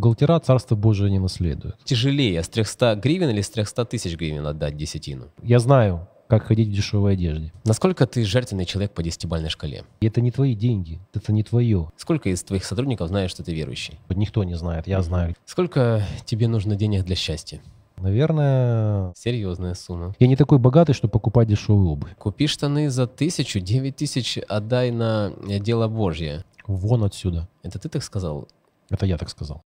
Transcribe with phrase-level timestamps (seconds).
[0.00, 1.76] бухгалтера Царство Божие не наследуют.
[1.84, 5.28] Тяжелее с 300 гривен или с 300 тысяч гривен отдать десятину?
[5.42, 7.52] Я знаю, как ходить в дешевой одежде.
[7.64, 9.84] Насколько ты жертвенный человек по десятибальной шкале?
[10.00, 11.90] И это не твои деньги, это не твое.
[11.96, 13.98] Сколько из твоих сотрудников знает, что ты верующий?
[14.08, 15.34] Никто не знает, я знаю.
[15.44, 17.60] Сколько тебе нужно денег для счастья?
[17.98, 20.14] Наверное, Серьезная сумма.
[20.18, 22.16] я не такой богатый, чтобы покупать дешевую обувь.
[22.16, 26.44] Купи штаны за тысячу, девять тысяч отдай на дело Божье.
[26.66, 27.48] Вон отсюда.
[27.62, 28.48] Это ты так сказал?
[28.88, 29.62] Это я так сказал.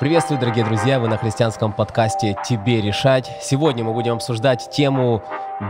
[0.00, 0.98] Приветствую, дорогие друзья!
[0.98, 3.30] Вы на христианском подкасте «Тебе решать».
[3.42, 5.22] Сегодня мы будем обсуждать тему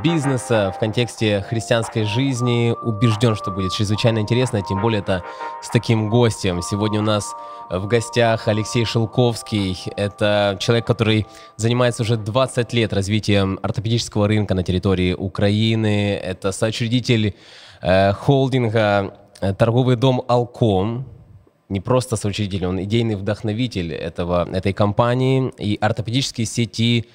[0.05, 2.73] бизнеса в контексте христианской жизни.
[2.85, 5.25] Убежден, что будет чрезвычайно интересно, тем более это
[5.61, 6.63] с таким гостем.
[6.63, 7.35] Сегодня у нас
[7.71, 9.77] в гостях Алексей Шелковский.
[9.97, 11.27] Это человек, который
[11.57, 16.15] занимается уже 20 лет развитием ортопедического рынка на территории Украины.
[16.15, 17.35] Это соучредитель
[17.83, 21.20] э, холдинга э, торговый дом «Алком»,
[21.71, 27.07] не просто соучредитель, он идейный вдохновитель этого, этой компании и ортопедические сети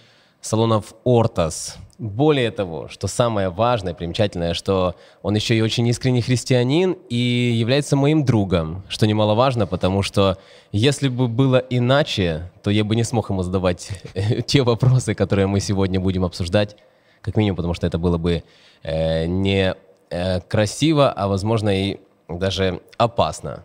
[0.41, 1.75] салонов «Ортос».
[1.97, 7.95] Более того, что самое важное, примечательное, что он еще и очень искренний христианин и является
[7.95, 10.37] моим другом, что немаловажно, потому что
[10.71, 13.89] если бы было иначе, то я бы не смог ему задавать
[14.45, 16.75] те вопросы, которые мы сегодня будем обсуждать,
[17.21, 18.43] как минимум, потому что это было бы
[18.83, 19.73] э, не
[20.09, 21.97] э, красиво, а возможно и
[22.27, 23.63] даже опасно.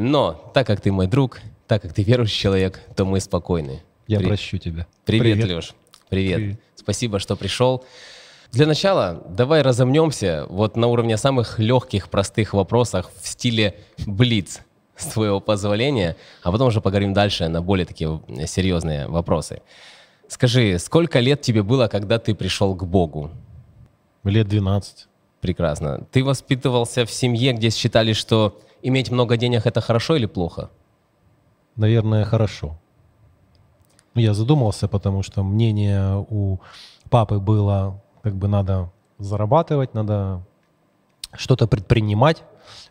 [0.00, 3.82] Но так как ты мой друг, так как ты верующий человек, то мы спокойны.
[4.06, 4.86] Я При- прощу тебя.
[5.04, 5.74] Привет, Леш.
[6.08, 6.36] Привет.
[6.36, 6.60] Привет.
[6.76, 7.84] Спасибо, что пришел.
[8.52, 13.74] Для начала давай разомнемся вот на уровне самых легких, простых вопросов в стиле
[14.06, 14.60] блиц,
[14.96, 19.62] с твоего позволения, а потом уже поговорим дальше на более такие э, серьезные вопросы.
[20.28, 23.32] Скажи, сколько лет тебе было, когда ты пришел к Богу?
[24.22, 25.08] Лет 12.
[25.40, 26.06] Прекрасно.
[26.12, 30.70] Ты воспитывался в семье, где считали, что иметь много денег это хорошо или плохо?
[31.76, 32.78] Наверное, хорошо.
[34.14, 36.58] Ну, Я задумался, потому что мнение у
[37.10, 40.42] папы было, как бы надо зарабатывать, надо
[41.34, 42.42] что-то предпринимать,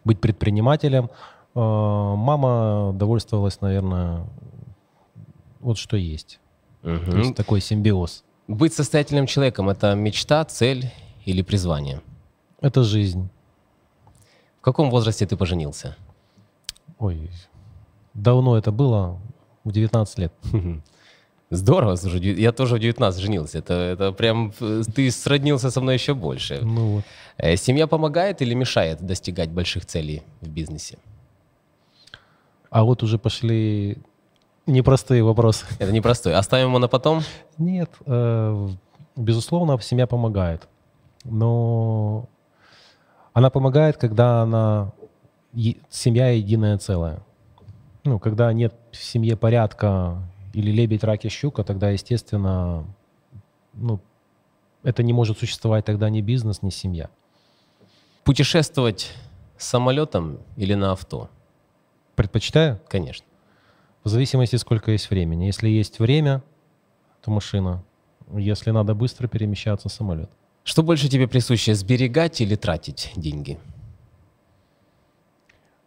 [0.05, 1.09] быть предпринимателем.
[1.55, 4.25] Э, Мама довольствовалась, наверное,
[5.59, 6.39] вот что есть.
[6.81, 7.17] То Мгм.
[7.19, 8.23] есть такой симбиоз.
[8.47, 10.91] Быть состоятельным человеком это мечта, цель
[11.25, 12.01] или призвание?
[12.61, 13.29] Это жизнь.
[14.67, 15.95] В каком возрасте ты поженился?
[16.99, 17.29] Ой,
[18.13, 19.17] давно это было,
[19.63, 20.33] в 19 лет.
[21.49, 23.59] Здорово, слушай, я тоже в 19 женился.
[23.59, 26.59] Это, это прям э, ты сроднился со мной еще больше.
[26.63, 27.03] Ну вот.
[27.37, 30.97] Э, Семья помогает или мешает достигать больших целей в бизнесе?
[32.69, 33.97] А вот уже пошли
[34.65, 35.65] непростые вопросы.
[35.79, 36.33] Это непростой.
[36.33, 37.21] Оставим его на потом?
[37.57, 38.67] Нет, э,
[39.15, 40.67] безусловно, семья помогает.
[41.23, 42.27] Но
[43.37, 44.93] она помогает, когда она
[45.91, 47.19] семья единое целое.
[48.03, 52.83] Ну, когда нет в семье порядка или лебедь, рак и щука, тогда, естественно,
[53.73, 53.99] ну,
[54.81, 57.11] это не может существовать тогда ни бизнес, ни семья.
[58.23, 59.13] Путешествовать
[59.55, 61.29] самолетом или на авто?
[62.15, 63.27] Предпочитаю, Конечно.
[64.03, 65.45] в зависимости, сколько есть времени.
[65.45, 66.41] Если есть время,
[67.21, 67.83] то машина.
[68.33, 70.31] Если надо быстро перемещаться, самолет.
[70.67, 73.57] Что больше тебе присуще, сберегать или тратить деньги?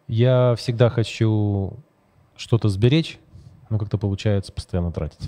[0.08, 1.74] Я всегда хочу
[2.34, 3.18] что-то сберечь,
[3.68, 5.20] но как-то получается постоянно тратить.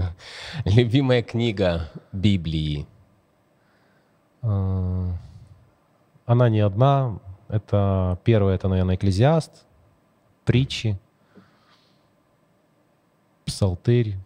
[0.66, 2.86] Любимая книга Библии?
[4.42, 5.14] А,
[6.26, 7.20] Она не одна.
[7.48, 9.64] Это первое, это, наверное, Экклезиаст,
[10.44, 10.98] притчи,
[13.46, 14.18] Псалтырь.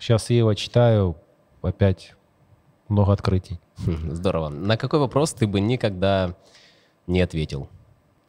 [0.00, 1.16] Сейчас я его читаю,
[1.62, 2.16] опять
[2.88, 3.60] много открытий.
[3.86, 4.48] Хм, Здорово.
[4.48, 6.34] На какой вопрос ты бы никогда
[7.06, 7.68] не ответил?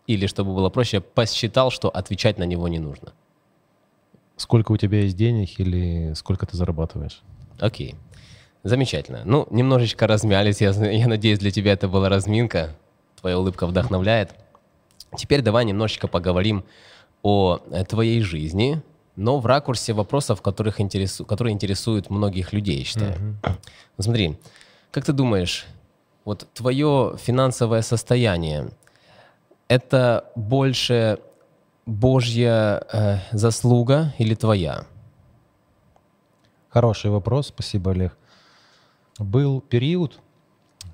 [0.08, 3.14] Или, чтобы было проще, посчитал, что отвечать на него не нужно?
[4.38, 7.22] Сколько у тебя есть денег или сколько ты зарабатываешь?
[7.60, 7.96] Окей.
[8.64, 9.22] Замечательно.
[9.26, 10.62] Ну, немножечко размялись.
[10.62, 12.76] Я, я надеюсь, для тебя это была разминка.
[13.20, 14.34] Твоя улыбка вдохновляет.
[15.16, 16.64] Теперь давай немножечко поговорим
[17.22, 18.82] о э, твоей жизни,
[19.16, 23.38] но в ракурсе вопросов, которых интересу- которые интересуют многих людей, я считаю.
[23.98, 24.38] Ну, Смотри,
[24.92, 25.66] как ты думаешь,
[26.26, 28.72] вот твое финансовое состояние
[29.68, 31.20] это больше
[31.86, 34.86] Божья э, заслуга или твоя?
[36.70, 38.18] Хороший вопрос, спасибо, Олег.
[39.18, 40.20] Был период,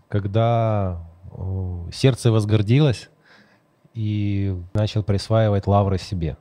[0.07, 1.03] когда
[1.91, 3.09] сердце возгордилось
[3.93, 6.37] и начал присваивать лавры себе.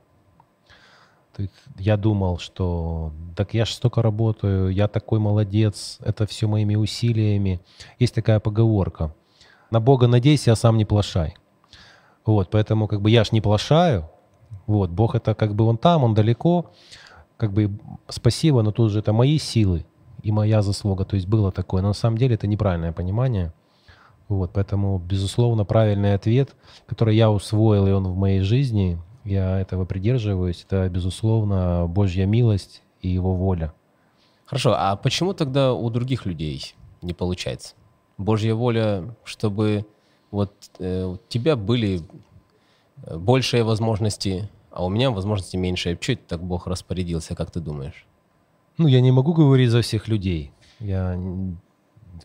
[1.77, 7.59] Я думал, что так я же столько работаю, я такой молодец, это все моими усилиями.
[7.99, 9.13] Есть такая поговорка.
[9.71, 11.35] На Бога надейся, а сам не плашай.
[12.25, 14.09] Вот, поэтому как бы я ж не плашаю.
[14.65, 16.71] Вот, Бог это как бы он там, он далеко.
[17.37, 19.85] Как бы спасибо, но тут же это мои силы
[20.23, 21.05] и моя заслуга.
[21.05, 21.81] То есть было такое.
[21.81, 23.53] Но на самом деле это неправильное понимание.
[24.27, 26.55] Вот, поэтому, безусловно, правильный ответ,
[26.85, 32.81] который я усвоил, и он в моей жизни, я этого придерживаюсь, это, безусловно, Божья милость
[33.01, 33.73] и Его воля.
[34.45, 37.75] Хорошо, а почему тогда у других людей не получается?
[38.17, 39.85] Божья воля, чтобы
[40.31, 42.01] вот э, у тебя были
[43.03, 45.97] э, большие возможности, а у меня возможности меньше.
[45.99, 48.07] Что это так Бог распорядился, как ты думаешь?
[48.77, 50.51] Ну, я не могу говорить за всех людей.
[50.79, 51.19] Я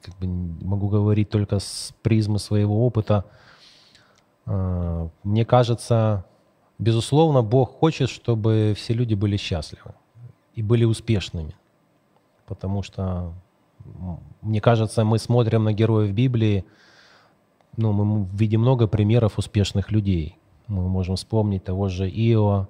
[0.00, 3.24] как бы могу говорить только с призмы своего опыта.
[4.46, 6.24] А, мне кажется,
[6.82, 9.94] безусловно, Бог хочет, чтобы все люди были счастливы
[10.54, 11.54] и были успешными.
[12.46, 13.32] Потому что,
[14.42, 16.64] мне кажется, мы смотрим на героев Библии,
[17.76, 20.36] ну, мы видим много примеров успешных людей.
[20.66, 22.68] Мы можем вспомнить того же Иова.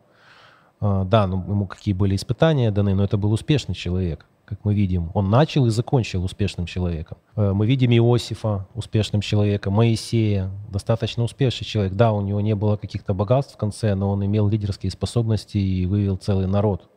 [0.80, 4.74] А, да, ну, ему какие были испытания даны, но это был успешный человек как мы
[4.74, 5.10] видим.
[5.14, 7.18] Он начал и закончил успешным человеком.
[7.36, 11.94] Э, мы видим Иосифа успешным человеком, Моисея, достаточно успешный человек.
[11.94, 15.86] Да, у него не было каких-то богатств в конце, но он имел лидерские способности и
[15.86, 16.88] вывел целый народ.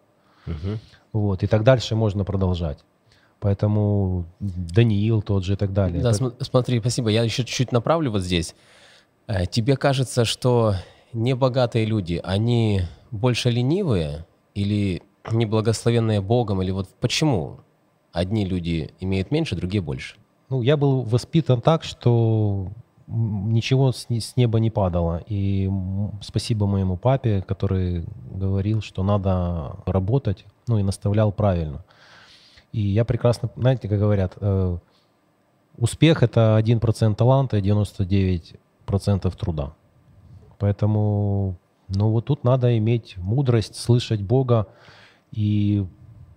[0.48, 0.80] Угу.
[1.14, 2.84] Вот, и так дальше можно продолжать.
[3.40, 6.02] Поэтому Даниил тот же и так далее.
[6.02, 7.10] Да, см- смотри, спасибо.
[7.10, 8.56] Я еще чуть-чуть направлю вот здесь.
[9.28, 10.76] Э, тебе кажется, что
[11.14, 12.82] небогатые люди, они
[13.12, 14.26] больше ленивые
[14.56, 16.62] или неблагословенные Богом?
[16.62, 17.60] Или вот почему
[18.12, 20.16] одни люди имеют меньше, другие больше?
[20.50, 22.72] Ну, я был воспитан так, что
[23.08, 25.24] ничего с, неба не падало.
[25.28, 25.70] И
[26.22, 31.84] спасибо моему папе, который говорил, что надо работать, ну и наставлял правильно.
[32.72, 34.78] И я прекрасно, знаете, как говорят, э,
[35.78, 39.74] успех— это 1% таланта и 99% труда.
[40.58, 41.58] Поэтому,
[41.88, 44.68] ну вот тут надо иметь мудрость, слышать Бога,
[45.36, 45.86] и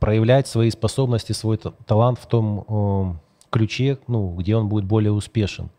[0.01, 3.15] проявлять свои способности, свой талант в том э,
[3.51, 5.71] ключе, ну, где он будет более успешен.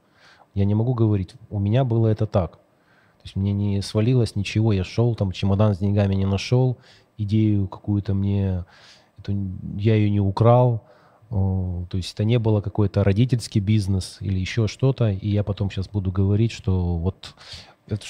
[0.54, 2.54] Я не могу говорить, у меня было это так.
[2.54, 6.78] То есть мне не свалилось ничего, я шел, там чемодан с деньгами не нашел,
[7.18, 8.66] идею какую-то мне,
[9.18, 9.34] это,
[9.78, 10.84] я ее не украл,
[11.30, 15.88] то есть это не было какой-то родительский бизнес или еще что-то, и я потом сейчас
[15.88, 17.36] буду говорить, что вот
[17.88, 18.06] это,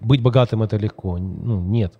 [0.00, 1.18] быть богатым это легко.
[1.18, 1.94] Ну, нет.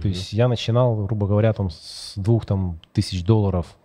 [0.00, 3.76] То есть я начинал, грубо говоря, там с двух там, тысяч долларов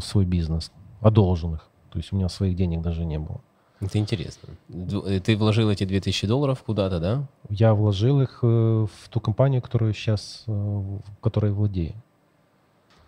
[0.00, 0.70] свой бизнес,
[1.00, 1.68] одолженных.
[1.90, 3.40] То есть у меня своих денег даже не было.
[3.80, 4.48] Это интересно.
[4.68, 7.28] Э, ты вложил эти 2000 долларов куда-то, да?
[7.50, 11.94] Я вложил их э, в ту компанию, которую сейчас, э, которой владею.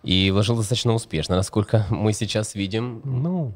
[0.03, 3.01] И вложил достаточно успешно, насколько мы сейчас видим.
[3.03, 3.53] Ну,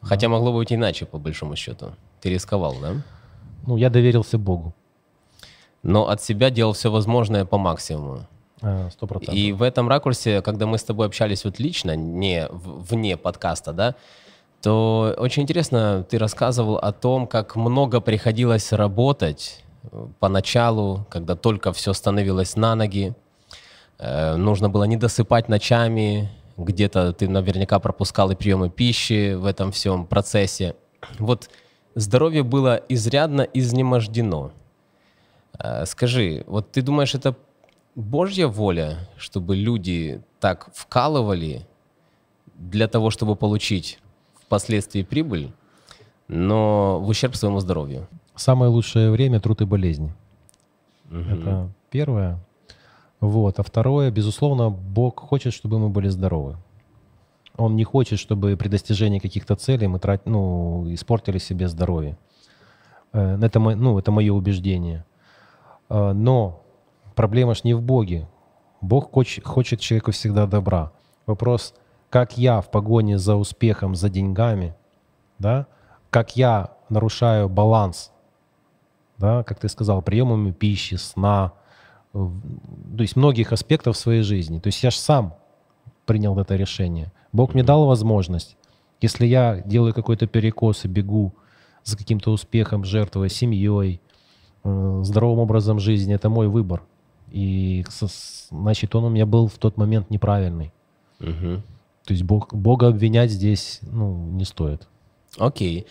[0.00, 0.34] Хотя да.
[0.34, 1.94] могло быть иначе, по большому счету.
[2.20, 3.02] Ты рисковал, да?
[3.66, 4.74] Ну, я доверился Богу
[5.84, 8.26] но от себя делал все возможное по максимуму.
[8.62, 9.34] А, сто процентов.
[9.34, 13.94] И в этом ракурсе, когда мы с тобой общались вот лично, не вне подкаста, да,
[14.62, 21.74] то очень интересно, ты рассказывал о том, как много приходилось работать э, поначалу, когда только
[21.74, 23.12] все становилось на ноги.
[23.98, 29.70] Э, нужно было не досыпать ночами, где-то ты наверняка пропускал и приемы пищи в этом
[29.70, 30.76] всем процессе.
[31.18, 31.50] Вот
[31.94, 34.52] здоровье было изрядно изнемождено.
[35.58, 37.34] Э, скажи, вот ты думаешь, это
[37.94, 41.66] Божья воля, чтобы люди так вкалывали
[42.54, 43.98] для того, чтобы получить
[44.34, 45.52] впоследствии прибыль,
[46.28, 48.08] но в ущерб своему здоровью?
[48.34, 50.12] Самое лучшее время– труд и болезни.
[51.10, 51.18] Угу.
[51.18, 52.38] Это первое.
[53.20, 53.58] Вот.
[53.58, 56.56] А второе, безусловно, Бог хочет, чтобы мы были здоровы.
[57.56, 60.26] Он не хочет, чтобы при достижении каких-то целей мы трат...
[60.26, 62.18] ну, испортили себе здоровье.
[63.12, 65.04] Э, это, ну, это мое убеждение.
[65.88, 66.62] А, но
[67.14, 68.28] проблема ж не в Боге.
[68.80, 70.92] Бог хочет человеку всегда добра.
[71.26, 71.74] Вопрос,
[72.10, 74.74] как я в погоне за успехом, за деньгами,
[75.38, 75.66] да,
[76.10, 78.12] как я нарушаю баланс,
[79.16, 81.52] да, как ты сказал, приемами пищи, сна,
[82.12, 82.30] то
[82.98, 84.60] есть многих аспектов своей жизни.
[84.60, 85.34] То есть я же сам
[86.04, 87.10] принял это решение.
[87.32, 88.56] Бог мне дал возможность.
[89.00, 91.34] Если я делаю какой-то перекос и бегу
[91.82, 94.03] за каким-то успехом, жертвуя семьей, Э,
[94.64, 96.82] здоровым образом жизни, это мой выбор.
[97.30, 97.84] И,
[98.50, 100.72] значит, он у меня был в тот момент неправильный.
[101.20, 101.62] Угу.
[102.04, 104.88] То есть Бог, Бога обвинять здесь ну, не стоит.
[105.38, 105.86] Окей.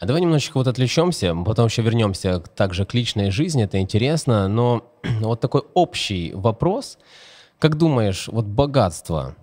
[0.00, 4.84] А давай немножечко вот отвлечемся, потом еще вернемся также к личной жизни, это интересно, но
[5.20, 6.98] вот такой общий вопрос.
[7.58, 9.34] Как думаешь, вот богатство,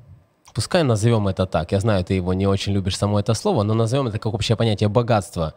[0.53, 3.73] пускай назовем это так, я знаю, ты его не очень любишь, само это слово, но
[3.73, 5.55] назовем это как общее понятие богатство.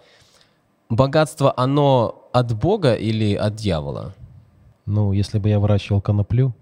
[0.89, 4.15] Богатство, оно от Бога или от дьявола?
[4.87, 6.55] Ну, если бы я выращивал коноплю,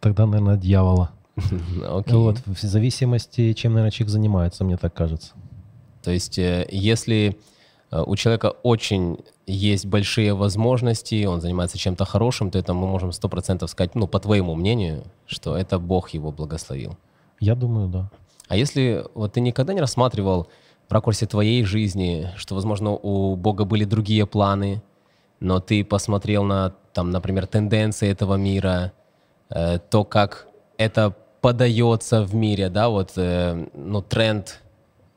[0.00, 1.10] тогда, наверное, от дьявола.
[1.36, 2.14] Окей.
[2.14, 5.32] Вот, в зависимости, чем, наверное, человек занимается, мне так кажется.
[6.02, 7.38] То есть, э, если
[7.90, 13.12] э, у человека очень есть большие возможности, он занимается чем-то хорошим, то это мы можем
[13.12, 16.96] сто процентов сказать, ну, по твоему мнению, что это Бог его благословил.
[17.38, 18.10] Я думаю, да.
[18.48, 20.48] А если вот ты никогда не рассматривал
[20.90, 24.82] в ракурсе твоей жизни, что, возможно, у Бога были другие планы,
[25.38, 28.92] но ты посмотрел на, там, например, тенденции этого мира,
[29.50, 34.60] э, то, как это подается в мире, да, вот, э, ну, тренд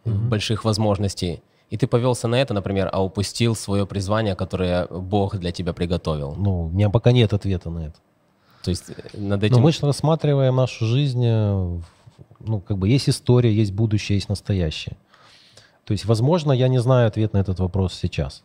[0.06, 0.30] Мгм.
[0.30, 5.51] больших возможностей, и ты повелся на это, например, а упустил свое призвание, которое Бог для
[5.51, 6.36] тебя приготовил.
[6.38, 7.96] Ну, у меня пока нет ответа на это.
[8.63, 9.62] То есть э, над Но этим...
[9.62, 11.80] мы же рассматриваем нашу жизнь, э,
[12.39, 14.98] ну, как бы есть история, есть будущее, есть настоящее.
[15.86, 18.44] То есть, возможно, я не знаю ответ на этот вопрос сейчас.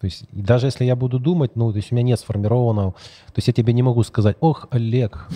[0.00, 3.32] То есть, даже если я буду думать, ну, то есть у меня нет сформированного, то
[3.36, 5.28] есть я тебе не могу сказать, ох, Олег,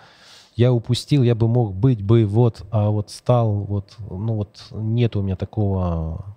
[0.56, 5.14] я упустил, я бы мог быть бы вот, а вот стал, вот, ну вот нет
[5.14, 6.36] у меня такого.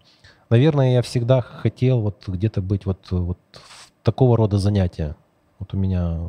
[0.50, 5.16] Наверное, я всегда хотел вот где-то быть вот, вот в такого рода занятия.
[5.58, 6.20] Вот у меня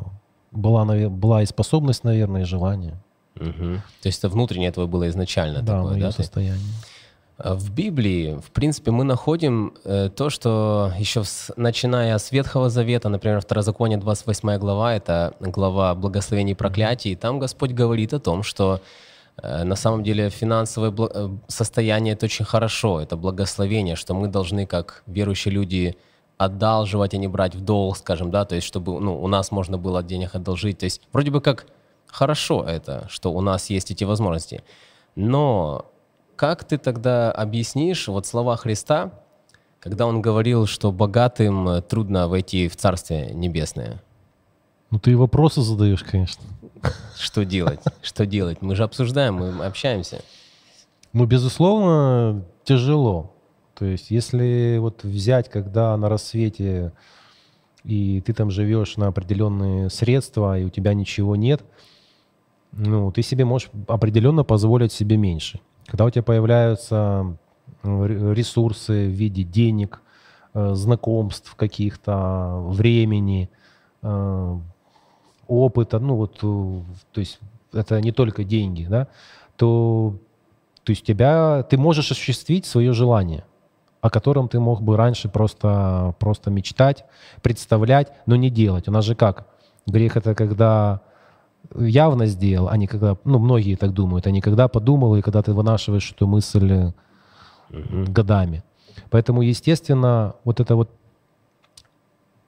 [0.51, 2.95] была, была и способность, наверное, и желание.
[3.35, 3.81] Мгм.
[4.01, 6.11] То есть это внутреннее твое было изначально да, такое, да?
[6.11, 6.23] ты?
[6.23, 6.61] состояние.
[6.61, 7.02] А
[7.37, 13.09] В Библии, в принципе, мы находим э, то, что еще с- начиная с Ветхого Завета,
[13.09, 18.43] например, Второзаконие 28 глава, это глава благословений и проклятий, и там Господь говорит о том,
[18.43, 18.81] что
[19.41, 24.67] э, на самом деле финансовое э, состояние это очень хорошо, это благословение, что мы должны,
[24.67, 25.97] как верующие люди,
[26.37, 29.79] одалживать, а не брать в долг, скажем, да, то есть чтобы ну, у нас можно
[29.79, 30.77] было денег одолжить.
[30.77, 31.65] То есть вроде бы как
[32.07, 34.63] хорошо это, что у нас есть эти возможности.
[35.15, 35.85] Но
[36.35, 39.11] как ты тогда объяснишь вот слова Христа,
[39.79, 44.01] когда он говорил, что богатым э, трудно войти в Царствие Небесное?
[44.91, 46.43] Ну, ты и вопросы задаешь, конечно.
[47.17, 47.79] Что делать?
[48.01, 48.61] Что делать?
[48.61, 50.21] Мы же обсуждаем, мы общаемся.
[51.13, 53.33] Ну, безусловно, тяжело.
[53.75, 56.93] То есть, если вот взять, когда на рассвете
[57.83, 61.63] и ты там живешь на определенные средства, и у тебя ничего нет,
[62.71, 65.59] ну, ты себе можешь определенно позволить себе меньше.
[65.87, 67.37] Когда у тебя появляются
[67.83, 70.01] ре- ресурсы в виде денег,
[70.53, 73.49] э, знакомств каких-то, времени,
[74.01, 74.57] э,
[75.47, 77.39] опыта, ну вот, э, то есть
[77.73, 79.07] это не только деньги, да,
[79.55, 80.15] то,
[80.83, 83.43] то есть тебя, ты можешь осуществить свое желание,
[84.01, 87.05] о котором ты мог бы раньше просто, просто мечтать,
[87.41, 88.87] представлять, но не делать.
[88.87, 89.47] У нас же как?
[89.85, 91.01] Грех это когда
[91.75, 95.41] явно сделал, а не когда, ну, многие так думают, а не когда подумал, и когда
[95.41, 96.91] ты вынашиваешь эту мысль э,
[98.07, 98.63] годами.
[99.09, 100.89] Поэтому, естественно, вот это вот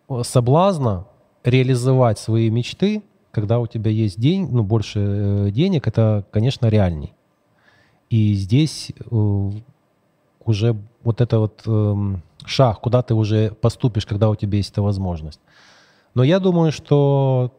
[0.10, 1.06] э, соблазна
[1.44, 7.14] реализовать свои мечты, когда у тебя есть день, ну, больше э, денег, это, конечно, реальней.
[8.10, 14.58] И здесь уже вот это вот эм, шаг, куда ты уже поступишь, когда у тебя
[14.58, 15.40] есть эта возможность.
[16.14, 17.52] Но я думаю, что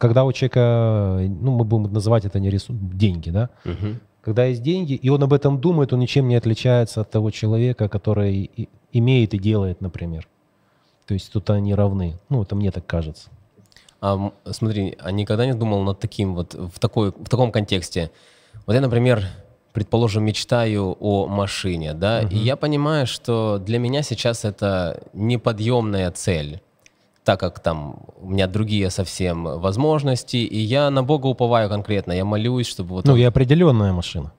[0.00, 4.00] когда у человека, ну, мы будем называть это не ресурс, деньги, да, Мгм.
[4.22, 7.88] когда есть деньги, и он об этом думает, он ничем не отличается от того человека,
[7.88, 10.26] который и- имеет и делает, например.
[11.06, 12.18] То есть тут они равны.
[12.28, 13.28] Ну, это мне так кажется.
[14.00, 18.10] А смотри, а никогда не думал над таким вот в такой в таком контексте?
[18.66, 19.24] Вот я, например,
[19.72, 26.60] предположим, мечтаю о машине, да, и я понимаю, что для меня сейчас это неподъемная цель,
[27.30, 32.24] так как там у меня другие совсем возможности, и я на Бога уповаю конкретно, я
[32.24, 34.32] молюсь, чтобы вот Ну, он- и определенная машина.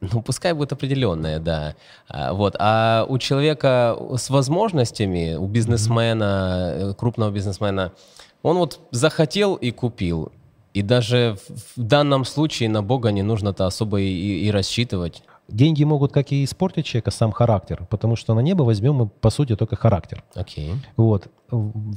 [0.00, 1.74] ну, пускай будет определенное, да.
[2.08, 2.54] А, Вот.
[2.60, 7.90] А у человека с возможностями, у бизнесмена, э, крупного бизнесмена,
[8.44, 10.30] он вот захотел и купил.
[10.74, 15.22] И даже в в данном случае на Бога не нужно-то особо и, и рассчитывать.
[15.48, 19.30] Деньги могут как и испортить человека сам характер, потому что на небо возьмем мы, по
[19.30, 20.22] сути, только характер.
[20.34, 20.74] Окей.
[20.96, 21.28] Вот.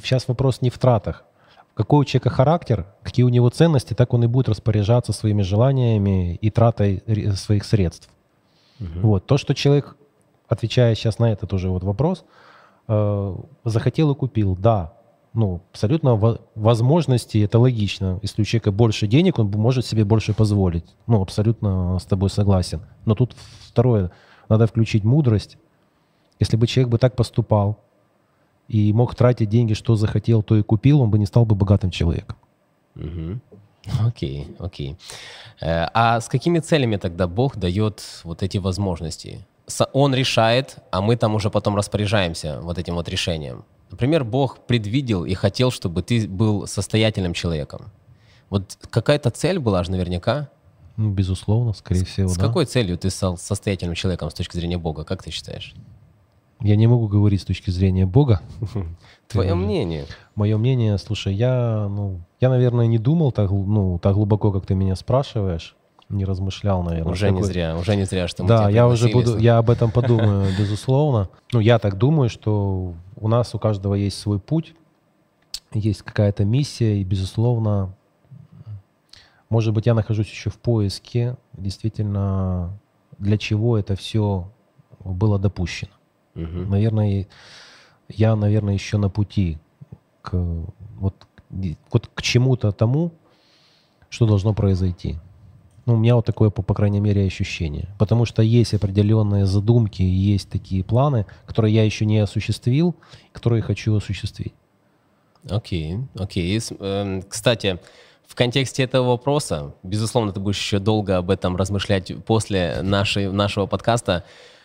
[0.01, 1.25] Сейчас вопрос не в тратах.
[1.73, 6.35] Какой у человека характер, какие у него ценности, так он и будет распоряжаться своими желаниями
[6.35, 7.03] и тратой
[7.35, 8.09] своих средств.
[8.79, 9.25] Вот.
[9.25, 9.95] То, что человек,
[10.47, 12.23] отвечая сейчас на этот уже вот вопрос,
[12.87, 14.93] э, захотел и купил, да,
[15.33, 18.19] ну, абсолютно во- возможности, это логично.
[18.21, 20.85] Если у человека больше денег, он может себе больше позволить.
[21.07, 22.81] Ну, абсолютно с тобой согласен.
[23.05, 24.11] Но тут второе,
[24.49, 25.57] надо включить мудрость.
[26.39, 27.79] Если бы человек бы так поступал
[28.67, 31.91] и мог тратить деньги, что захотел, то и купил, он бы не стал бы богатым
[31.91, 32.35] человеком.
[32.95, 33.41] Мгм.
[34.05, 34.97] Окей, окей.
[35.61, 39.45] Э, а с какими целями тогда Бог дает вот эти возможности?
[39.93, 43.63] Он решает, а мы там уже потом распоряжаемся вот этим вот решением.
[43.91, 47.91] Например, Бог предвидел и хотел, чтобы ты был состоятельным человеком.
[48.49, 50.49] Вот какая-то цель была же наверняка.
[50.97, 52.47] Ну, безусловно, скорее с, всего, С да.
[52.47, 55.03] какой целью ты стал состоятельным человеком с точки зрения Бога?
[55.03, 55.73] Как ты считаешь?
[56.61, 58.41] Я не могу говорить с точки зрения Бога.
[59.27, 60.05] Твое мнение.
[60.35, 64.75] Мое мнение, слушай, я, ну, я, наверное, не думал так, ну, так глубоко, как ты
[64.75, 65.75] меня спрашиваешь,
[66.11, 67.11] не размышлял, наверное.
[67.11, 69.91] Уже не зря, уже не зря, что мы Да, я уже буду, я об этом
[69.91, 71.29] подумаю, безусловно.
[71.51, 74.75] Ну, я так думаю, что у нас у каждого есть свой путь,
[75.73, 77.95] есть какая-то миссия, и, безусловно,
[79.49, 82.77] может быть, я нахожусь еще в поиске, действительно,
[83.17, 84.49] для чего это все
[85.03, 85.91] было допущено.
[86.35, 86.69] Мгм.
[86.69, 87.27] Наверное,
[88.07, 89.57] я, наверное, еще на пути
[90.21, 90.33] к,
[90.97, 91.27] вот,
[91.91, 93.11] вот к чему-то тому,
[94.09, 95.17] что должно произойти.
[95.85, 97.87] Ну, у меня вот такое, по, по крайней мере, ощущение.
[97.97, 102.95] Потому что есть определенные задумки, есть такие планы, которые я еще не осуществил,
[103.31, 104.53] которые хочу осуществить.
[105.49, 106.59] Окей, окей.
[106.59, 107.79] С- эм, Кстати,
[108.27, 113.65] в контексте этого вопроса, безусловно, ты будешь еще долго об этом размышлять после нашей, нашего
[113.65, 114.23] подкаста.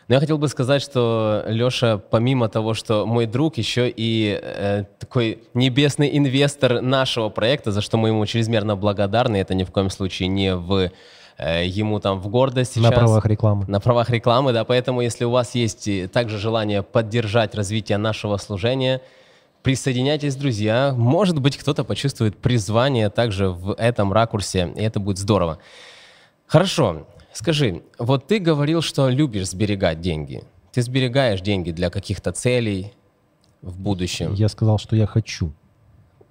[0.09, 4.85] Но я хотел бы сказать, что Леша, помимо того, что мой друг, еще и э,
[5.01, 9.37] такой небесный инвестор нашего проекта, за что мы ему чрезмерно благодарны.
[9.37, 10.93] Это ни в коем случае не в
[11.39, 12.95] э, ему там в гордость На сейчас.
[12.95, 13.65] правах рекламы.
[13.67, 14.65] На правах рекламы, да.
[14.65, 19.03] Поэтому, если у вас есть и также желание поддержать развитие нашего служения,
[19.63, 20.95] присоединяйтесь, друзья.
[20.97, 25.59] Может быть, кто-то почувствует призвание также в этом ракурсе, и это будет здорово.
[26.47, 27.09] Хорошо.
[27.37, 30.43] Скажи, вот ты говорил, что любишь сберегать деньги.
[30.73, 32.95] Ты сберегаешь деньги для каких-то целей
[33.61, 34.33] в будущем.
[34.33, 35.53] Я сказал, что я хочу,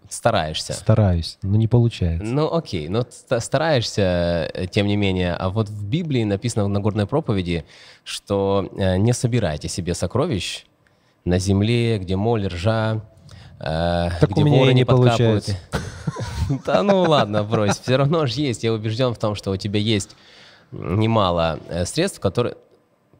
[0.09, 0.73] Стараешься.
[0.73, 2.25] стараюсь, но не получается.
[2.25, 5.33] Ну окей, но ст- стараешься, э, тем не менее.
[5.35, 7.65] А вот в Библии написано в Нагорной проповеди,
[8.03, 10.65] что э, не собирайте себе сокровищ
[11.23, 13.01] на земле, где моль, ржа,
[13.59, 15.45] э, Так где у меня воры не подкапывают.
[15.45, 15.57] получается.
[16.65, 17.79] Да ну ладно, брось.
[17.79, 18.63] Все равно же есть.
[18.63, 20.15] Я убежден в том, что у тебя есть
[20.71, 22.55] немало э, средств, которые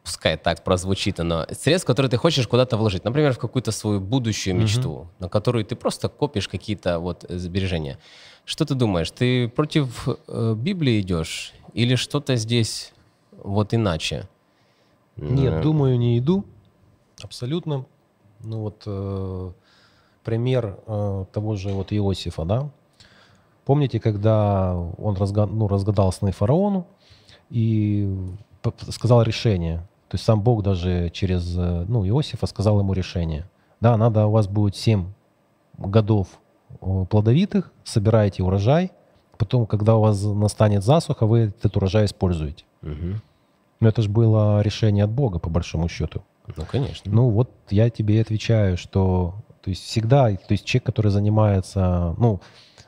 [0.03, 3.03] пускай так прозвучит оно, средств, которые ты хочешь куда-то вложить.
[3.05, 7.97] Например, в какую-то свою будущую мечту, на которую ты просто копишь какие-то вот э, сбережения.
[8.45, 9.09] Что ты думаешь?
[9.11, 12.93] Ты против э, Библии идешь или что-то здесь
[13.43, 14.27] вот иначе?
[15.17, 16.43] Нет, М, думаю, не иду.
[17.23, 17.85] Абсолютно.
[18.43, 19.51] Ну вот э,
[20.23, 22.69] пример э, того же вот Иосифа, да?
[23.65, 26.85] Помните, когда он разга- ну, разгадал сны фараону
[27.49, 28.09] и
[28.89, 29.79] сказал решение.
[30.09, 33.49] То есть сам Бог даже через э, ну, Иосифа сказал ему решение.
[33.81, 35.05] Да, надо у вас будет 7
[35.77, 36.27] годов
[37.09, 38.91] плодовитых, собираете урожай,
[39.37, 42.65] потом, когда у вас настанет засуха, вы этот урожай используете.
[42.81, 43.21] мгм.
[43.81, 46.23] Но это же было решение от Бога, по большому счету.
[46.55, 47.11] Ну, конечно.
[47.11, 52.15] Ну вот я тебе и отвечаю, что то есть всегда, то есть человек, который занимается,
[52.17, 52.39] ну,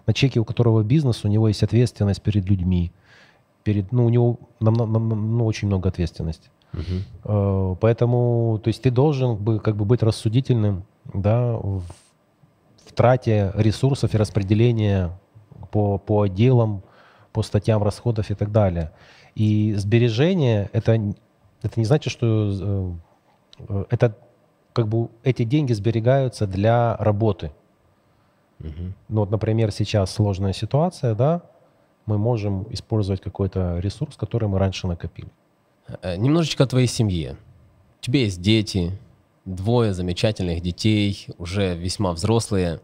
[0.05, 2.91] на человеке, у которого бизнес, у него есть ответственность перед людьми,
[3.67, 6.49] перед, ну, у него нам, нам- нам, ну, очень много ответственности.
[7.25, 11.83] Э, Поэтому, то есть ты должен бы как бы быть рассудительным, да, в,
[12.85, 15.11] в трате ресурсов и распределения
[15.71, 16.81] по, по отделам,
[17.33, 18.91] по статьям расходов и так далее.
[19.35, 20.93] И сбережение это,
[21.61, 22.95] это не значит, что
[23.67, 24.15] э, это
[24.71, 27.51] как бы эти деньги сберегаются для работы.
[28.59, 28.93] Мгм.
[29.09, 31.41] Ну вот, например, сейчас сложная ситуация, да,
[32.07, 35.29] мы можем использовать какой-то ресурс, который мы раньше накопили.
[36.01, 37.37] Э, Немножечко о твоей семье.
[37.99, 38.97] У тебя есть дети,
[39.45, 42.81] двое замечательных детей, уже весьма взрослые.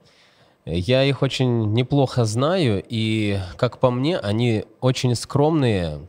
[0.65, 5.99] Я их очень неплохо знаю, и, как по мне, они очень скромные,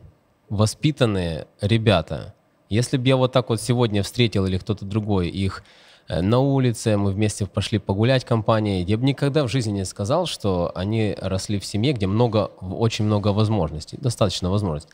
[0.49, 2.33] воспитанные ребята.
[2.69, 5.63] Если бы я вот так вот сегодня встретил или кто-то другой их
[6.07, 10.71] на улице, мы вместе пошли погулять компанией, я бы никогда в жизни не сказал, что
[10.75, 14.93] они росли в семье, где много, очень много возможностей, достаточно возможностей.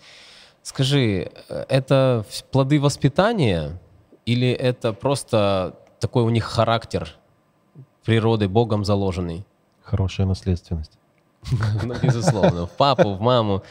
[0.63, 3.79] Скажи, э, это плоды воспитания
[4.25, 7.15] или это просто такой у них характер
[8.05, 9.45] природы, Богом заложенный?
[9.83, 10.97] Хорошая наследственность.
[11.83, 13.63] Ну, безусловно, в папу, в маму.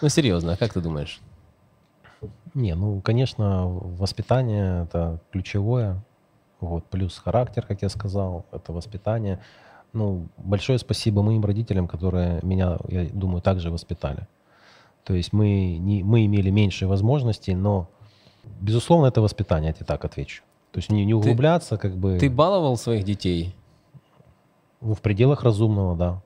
[0.00, 1.20] Ну, серьезно, а как ты думаешь?
[2.54, 6.02] Не, ну, конечно, воспитание это ключевое.
[6.60, 9.40] Вот, плюс характер, как я сказал, это воспитание.
[9.92, 14.26] Ну, большое спасибо моим родителям, которые меня, я думаю, также воспитали.
[15.04, 17.88] То есть мы, не, мы имели меньше возможностей, но,
[18.60, 20.42] безусловно, это воспитание, я тебе так отвечу.
[20.72, 23.54] То есть не, не углубляться, как бы Ты баловал своих детей?
[24.80, 26.22] ну, в пределах разумного, да.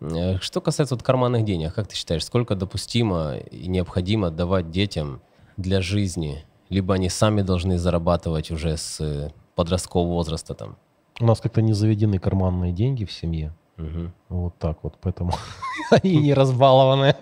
[0.00, 5.20] Э, что касается вот карманных денег, как ты считаешь, сколько допустимо и необходимо давать детям
[5.56, 6.44] для жизни?
[6.68, 10.76] Либо они сами должны зарабатывать уже с э, подросткового возраста там?
[11.20, 13.52] У нас как-то не заведены карманные деньги в семье.
[13.78, 14.10] Угу.
[14.28, 15.32] Вот так вот, поэтому
[15.90, 17.14] они не разбалованы.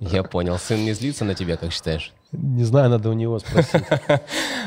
[0.00, 0.58] Я понял.
[0.58, 2.12] Сын не злится на тебя, как считаешь?
[2.32, 3.84] Не знаю, надо у него спросить.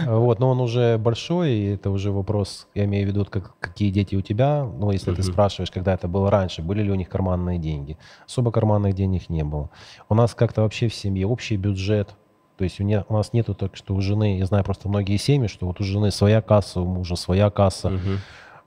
[0.06, 3.90] Вот, но он уже большой, и это уже вопрос, я имею в виду, как, какие
[3.90, 4.64] дети у тебя.
[4.64, 7.98] Ну, если ты спрашиваешь, когда это было раньше, были ли у них карманные деньги.
[8.26, 9.70] Особо карманных денег не было.
[10.08, 12.16] У нас как-то вообще в семье общий бюджет.
[12.58, 15.18] То есть у, не, у нас нету так, что у жены, я знаю просто многие
[15.18, 17.90] семьи, что вот у жены своя касса, у мужа своя касса.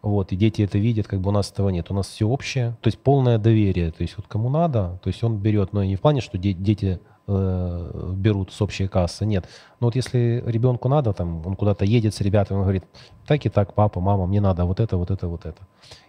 [0.02, 1.90] Вот, и дети это видят, как бы у нас этого нет.
[1.90, 3.90] У нас все общее, то есть полное доверие.
[3.90, 6.54] То есть вот кому надо, то есть он берет, но не в плане, что де-
[6.54, 9.46] дети э, берут с общей кассы, нет.
[9.78, 12.84] Но вот если ребенку надо, там, он куда-то едет с ребятами, он говорит,
[13.26, 15.62] так и так, папа, мама, мне надо вот это, вот это, вот это.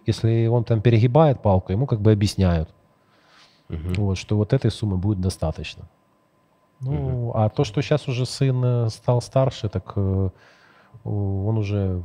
[0.06, 2.70] Если он там перегибает палку, ему как бы объясняют,
[3.68, 3.94] Мгм.
[3.98, 5.84] вот, что вот этой суммы будет достаточно.
[6.84, 7.30] Ну, Мгм.
[7.34, 10.28] а то, что сейчас уже сын э, стал старше, так э,
[11.04, 12.02] он уже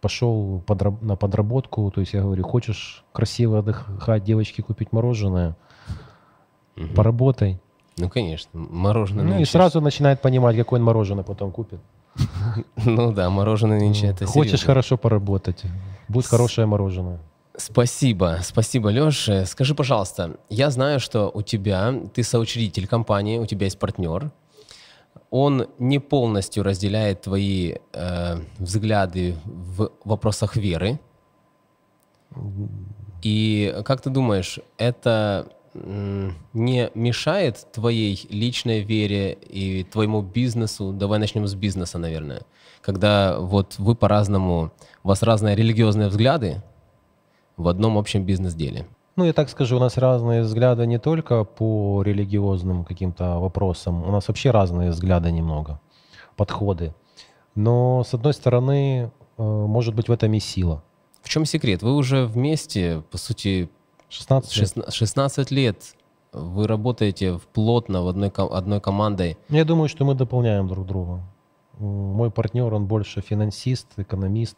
[0.00, 1.90] пошел подраб- на подработку.
[1.90, 5.56] То есть я говорю, хочешь красиво отдыхать, девочке купить мороженое,
[6.76, 6.94] Мгм.
[6.94, 7.60] поработай.
[7.98, 11.80] Ну, конечно, мороженое Ну и нынче- сразу начинает понимать, какое он мороженое потом купит.
[12.84, 15.62] Ну да, мороженое нынче это Хочешь хорошо поработать,
[16.08, 17.18] будет хорошее мороженое.
[17.56, 19.28] Спасибо, спасибо, Леш.
[19.46, 24.30] Скажи, пожалуйста, я знаю, что у тебя, ты соучредитель компании, у тебя есть партнер.
[25.30, 30.98] Он не полностью разделяет твои э, взгляды в вопросах веры.
[33.22, 40.92] И как ты думаешь, это не мешает твоей личной вере и твоему бизнесу?
[40.92, 42.42] Давай начнем с бизнеса, наверное.
[42.80, 46.62] Когда вот вы по-разному, у вас разные религиозные взгляды
[47.56, 48.86] в одном общем бизнес-деле.
[49.16, 54.10] Ну, я так скажу, у нас разные взгляды не только по религиозным каким-то вопросам, у
[54.10, 55.80] нас вообще разные взгляды немного,
[56.36, 56.94] подходы.
[57.54, 60.82] Но, с одной стороны, э, может быть в этом и сила.
[61.20, 61.82] В чем секрет?
[61.82, 63.68] Вы уже вместе, по сути,
[64.08, 64.68] 16 лет.
[64.68, 65.94] 16 16 лет.
[66.32, 69.36] Вы работаете плотно в одной, одной командой.
[69.50, 71.20] Ну, Я думаю, что мы дополняем друг друга.
[71.78, 74.56] Мой партнер, он больше финансист, экономист.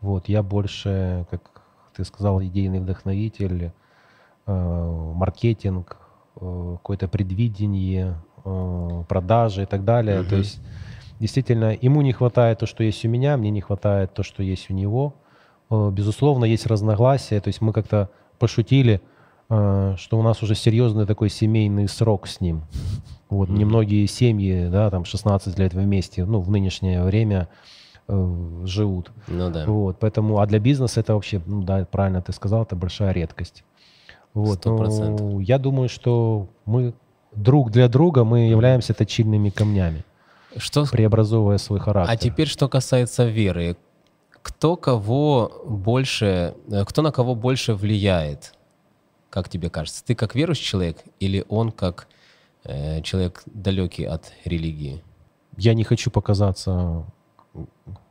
[0.00, 1.57] Вот, я больше, как
[1.98, 3.72] ты сказал, идейный вдохновитель,
[4.46, 5.98] э, маркетинг,
[6.40, 10.22] э, какое-то предвидение, э, продажи и так далее.
[10.22, 10.38] То Мгм.
[10.38, 10.60] есть,
[11.18, 14.70] действительно, ему не хватает то, что есть у меня, мне не хватает то, что есть
[14.70, 15.14] у него.
[15.70, 17.40] Безусловно, есть разногласия.
[17.40, 18.08] То есть мы как-то
[18.38, 19.02] пошутили,
[19.48, 22.62] что у нас уже серьезный такой семейный срок с ним.
[23.28, 23.58] Вот Мгм.
[23.58, 27.48] немногие семьи, да, там 16 лет вместе, ну, в нынешнее время
[28.08, 29.10] э, живут.
[29.26, 29.64] Ну да.
[29.66, 33.64] Вот, поэтому, а для бизнеса это вообще, ну да, правильно ты сказал, это большая редкость.
[34.34, 35.20] Вот, Сто процентов.
[35.20, 36.94] ну, я думаю, что мы
[37.34, 40.04] друг для друга мы являемся точильными камнями,
[40.56, 42.12] Что, преобразовывая свой характер.
[42.12, 43.76] а теперь, что касается веры.
[44.42, 48.54] Кто кого больше, э, кто на кого больше влияет?
[49.30, 50.02] Как тебе кажется?
[50.04, 52.08] Ты как верующий человек или он как
[52.64, 55.02] э, человек далекий от религии?
[55.56, 57.04] Я не хочу показаться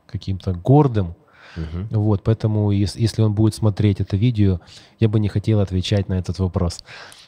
[0.06, 1.14] каким-то гордым,
[1.56, 1.88] Мгм.
[1.90, 4.60] Вот, поэтому ес- если он будет смотреть это видео,
[5.00, 6.84] я бы не хотел отвечать на этот вопрос.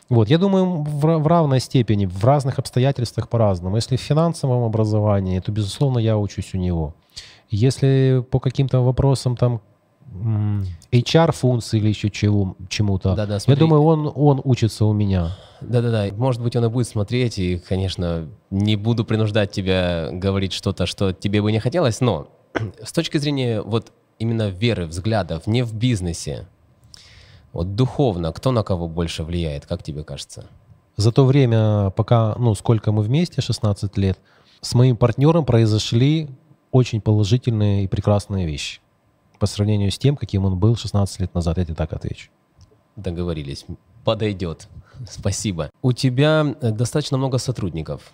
[0.09, 3.77] Вот, я думаю, в, в равной степени, в разных обстоятельствах по-разному.
[3.77, 6.95] Если в финансовом образовании, то, безусловно, я учусь у него.
[7.49, 9.61] Если по каким-то вопросам там
[10.93, 13.61] HR-функции или еще чего, чему-то, Да-да, я смотри.
[13.61, 15.37] думаю, он, он учится у меня.
[15.61, 20.87] Да-да-да, может быть, он и будет смотреть, и, конечно, не буду принуждать тебя говорить что-то,
[20.87, 22.29] что тебе бы не хотелось, но
[22.83, 26.47] с точки зрения вот именно веры, взглядов, не в бизнесе,
[27.53, 30.47] вот духовно, кто на кого больше влияет, как тебе кажется?
[30.97, 34.19] За то время, пока, ну, сколько мы вместе, 16 лет,
[34.61, 36.29] с моим партнером произошли
[36.73, 38.81] очень положительные и прекрасные вещи
[39.41, 41.59] по сравнению с тем, каким он был 16 лет назад.
[41.59, 42.31] Я тебе так отвечу.
[42.95, 43.65] Договорились.
[44.05, 44.69] Подойдет.
[45.11, 45.71] Спасибо.
[45.83, 48.13] У тебя э, достаточно много сотрудников.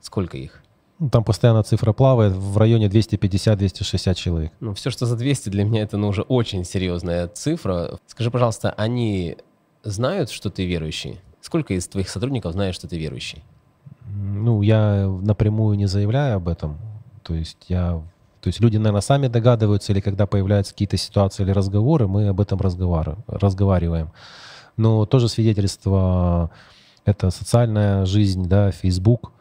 [0.00, 0.62] Сколько их?
[0.98, 4.52] Ну, Там постоянно цифра плавает в районе 250-260 человек.
[4.60, 7.98] Ну, все, что за 200, для меня это ну, уже очень серьезная цифра.
[8.06, 9.36] Скажи, пожалуйста, они
[9.82, 11.20] знают, что ты верующий?
[11.40, 13.42] Сколько из твоих сотрудников знают, что ты верующий?
[14.06, 16.78] Ну, я напрямую не заявляю об этом.
[17.22, 18.02] То есть я...
[18.40, 22.40] То есть люди, наверное, сами догадываются, или когда появляются какие-то ситуации или разговоры, мы об
[22.40, 24.10] этом разговар- разговариваем.
[24.76, 26.50] Но тоже свидетельство—
[27.04, 29.32] это социальная жизнь, да, Facebook,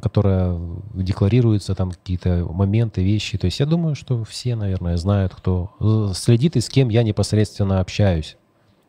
[0.00, 0.60] которая
[0.94, 3.38] декларируется, там какие-то моменты, вещи.
[3.38, 7.02] То есть я думаю, что все, наверное, знают, кто э, следит и с кем я
[7.02, 8.36] непосредственно общаюсь.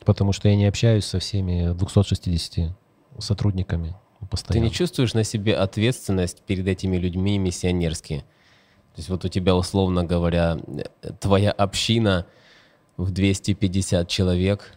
[0.06, 2.72] потому что я не общаюсь со всеми 260
[3.20, 4.66] сотрудниками Ты постоянно.
[4.66, 8.24] не чувствуешь на себе ответственность перед этими людьми миссионерски?
[8.98, 10.58] То есть вот у тебя, условно говоря,
[11.04, 12.26] э, твоя община
[12.98, 14.74] в 250 человек,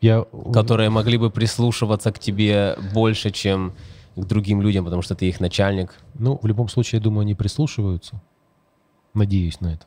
[0.00, 3.74] Я, которые могли бы прислушиваться к тебе больше, чем
[4.14, 5.94] к другим людям, потому что ты их начальник.
[6.14, 8.22] Ну, в любом случае, я думаю, они прислушиваются.
[9.14, 9.86] Надеюсь на это.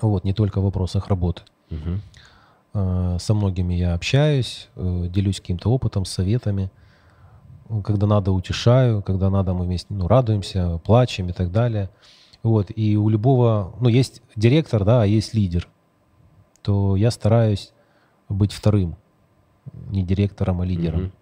[0.00, 1.42] Вот, не только в вопросах работы.
[2.74, 6.70] Э, Со многими я общаюсь, э, делюсь каким-то опытом, советами.
[7.82, 11.90] Когда надо, утешаю, когда надо, мы вместе ну, радуемся, плачем и так далее.
[12.42, 12.70] Вот.
[12.74, 15.68] И у любого, ну, есть директор, да, а есть лидер.
[16.62, 17.72] То я стараюсь
[18.28, 18.96] быть вторым,
[19.90, 21.00] не директором, а лидером.
[21.00, 21.12] Мгм.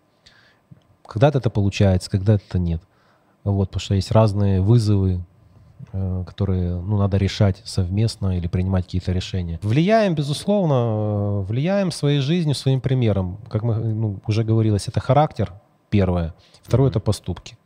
[1.06, 2.82] Когда-то это получается, когда-то нет.
[3.44, 5.24] Вот, потому что есть разные вызовы,
[5.92, 9.58] э, которые ну, надо решать совместно или принимать какие-то решения.
[9.62, 13.38] Влияем, безусловно, э, влияем своей жизнью, своим примером.
[13.48, 15.54] Как мы, ну, уже говорилось, это характер,
[15.88, 16.34] первое.
[16.62, 17.56] Второе— это поступки.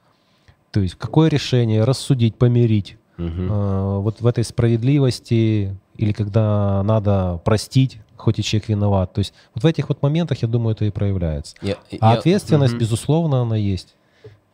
[0.71, 3.53] То есть какое решение рассудить, помирить, Мгм.
[3.53, 9.13] э, вот в этой справедливости или когда надо простить, хоть и человек виноват.
[9.13, 11.57] То есть вот в этих вот моментах, я думаю, это и проявляется.
[11.63, 12.81] Я- А я- ответственность, Мгм.
[12.81, 13.95] безусловно, она есть.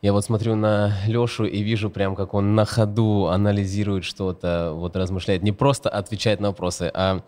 [0.01, 4.95] Я вот смотрю на Лешу и вижу прям, как он на ходу анализирует что-то, вот
[4.95, 5.43] размышляет.
[5.43, 7.21] Не просто отвечает на вопросы, а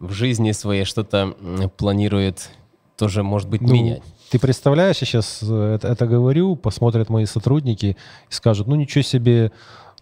[0.00, 1.34] в жизни своей что-то
[1.76, 2.50] планирует
[2.96, 4.02] тоже, может быть, Ну, менять.
[4.30, 7.96] Ты представляешь, я сейчас это, это говорю, посмотрят мои сотрудники
[8.30, 9.52] и скажут, ну ничего себе,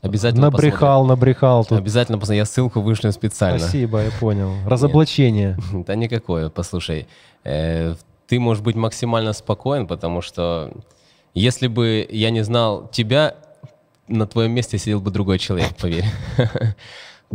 [0.03, 1.59] Обязательно набрехал, набрехал.
[1.63, 1.79] посмотрим.
[1.79, 1.79] Тут.
[1.79, 2.39] Обязательно посмотрим.
[2.39, 3.59] Я ссылку вышлю специально.
[3.59, 4.55] Спасибо, я понял.
[4.67, 5.59] Разоблачение.
[5.87, 7.07] Да никакое, послушай.
[7.45, 7.95] э,
[8.27, 10.73] ты можешь быть максимально спокоен, потому что
[11.35, 13.35] если бы я не знал тебя,
[14.07, 16.05] на твоем месте сидел бы другой человек, поверь.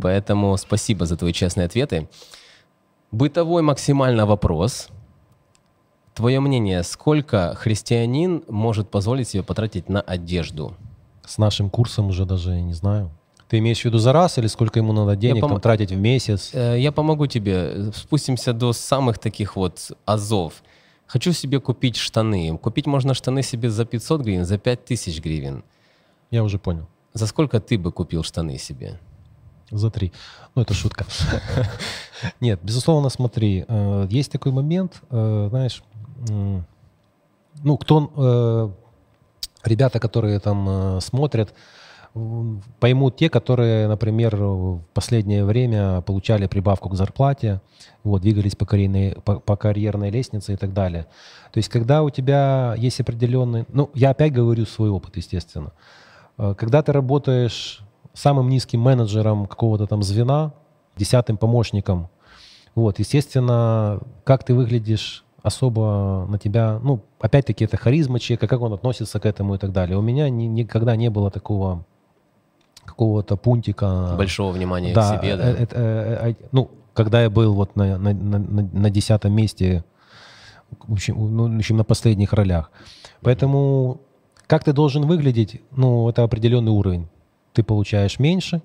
[0.01, 2.10] Поэтому спасибо за твои честные ответы.
[3.12, 4.89] Бытовой максимально вопрос.
[6.13, 10.75] Твое мнение, сколько христианин может позволить себе потратить на одежду?
[11.27, 13.09] С нашим курсом уже даже не знаю.
[13.47, 15.97] Ты имеешь в виду за раз или сколько ему надо денег пом- там, тратить в
[15.97, 16.51] месяц?
[16.53, 17.91] Э, Я помогу тебе.
[17.93, 20.63] Спустимся до самых таких вот азов.
[21.07, 22.57] Хочу себе купить штаны.
[22.57, 25.63] Купить можно штаны себе за 500 гривен, за 5000 гривен.
[26.31, 26.88] Я уже понял.
[27.13, 28.99] За сколько ты бы купил штаны себе?
[29.71, 30.11] За три.
[30.55, 31.05] Ну, это шутка.
[32.41, 35.83] Нет, безусловно, смотри, э, есть такой момент, э, знаешь,
[37.63, 38.73] ну, кто,
[39.67, 41.54] ребята, которые там э, смотрят,
[42.80, 47.60] поймут те, которые, например, в последнее время получали прибавку к зарплате,
[48.06, 51.08] вот, двигались по карьерной, по, по карьерной лестнице и так далее.
[51.51, 53.65] То есть, когда у тебя есть определенный...
[53.67, 55.73] Ну, я опять говорю свой опыт, естественно.
[56.38, 57.82] Э, Когда ты работаешь
[58.13, 60.54] самым низким менеджером какого-то там звена,
[60.95, 62.08] десятым помощником,
[62.75, 68.73] вот, естественно, как ты выглядишь особо на тебя, ну, опять-таки, это харизма человека, как он
[68.73, 69.97] относится к этому и так далее.
[69.97, 71.86] У меня ни- никогда не было такого
[72.86, 74.15] какого-то пунктика.
[74.17, 75.49] Большого внимания Да, к себе, э, да?
[75.51, 79.84] э, э, э, ну, когда я был вот на, на, на, на- на десятом месте,
[80.88, 82.71] в общем, ну, в общем, на последних ролях.
[83.21, 83.99] Поэтому
[84.47, 87.08] как ты должен выглядеть, ну, это определенный уровень.
[87.53, 88.62] Ты получаешь меньше,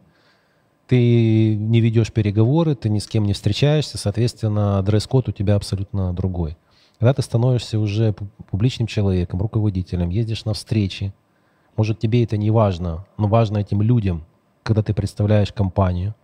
[0.87, 6.13] ты не ведешь переговоры, ты ни с кем не встречаешься, соответственно, дресс-код у тебя абсолютно
[6.13, 6.57] другой.
[7.01, 11.15] Когда ты становишься уже пу- публичным человеком, руководителем, ездишь на встречи,
[11.75, 14.27] может, тебе это не важно, но важно этим людям,
[14.63, 16.15] когда ты представляешь компанию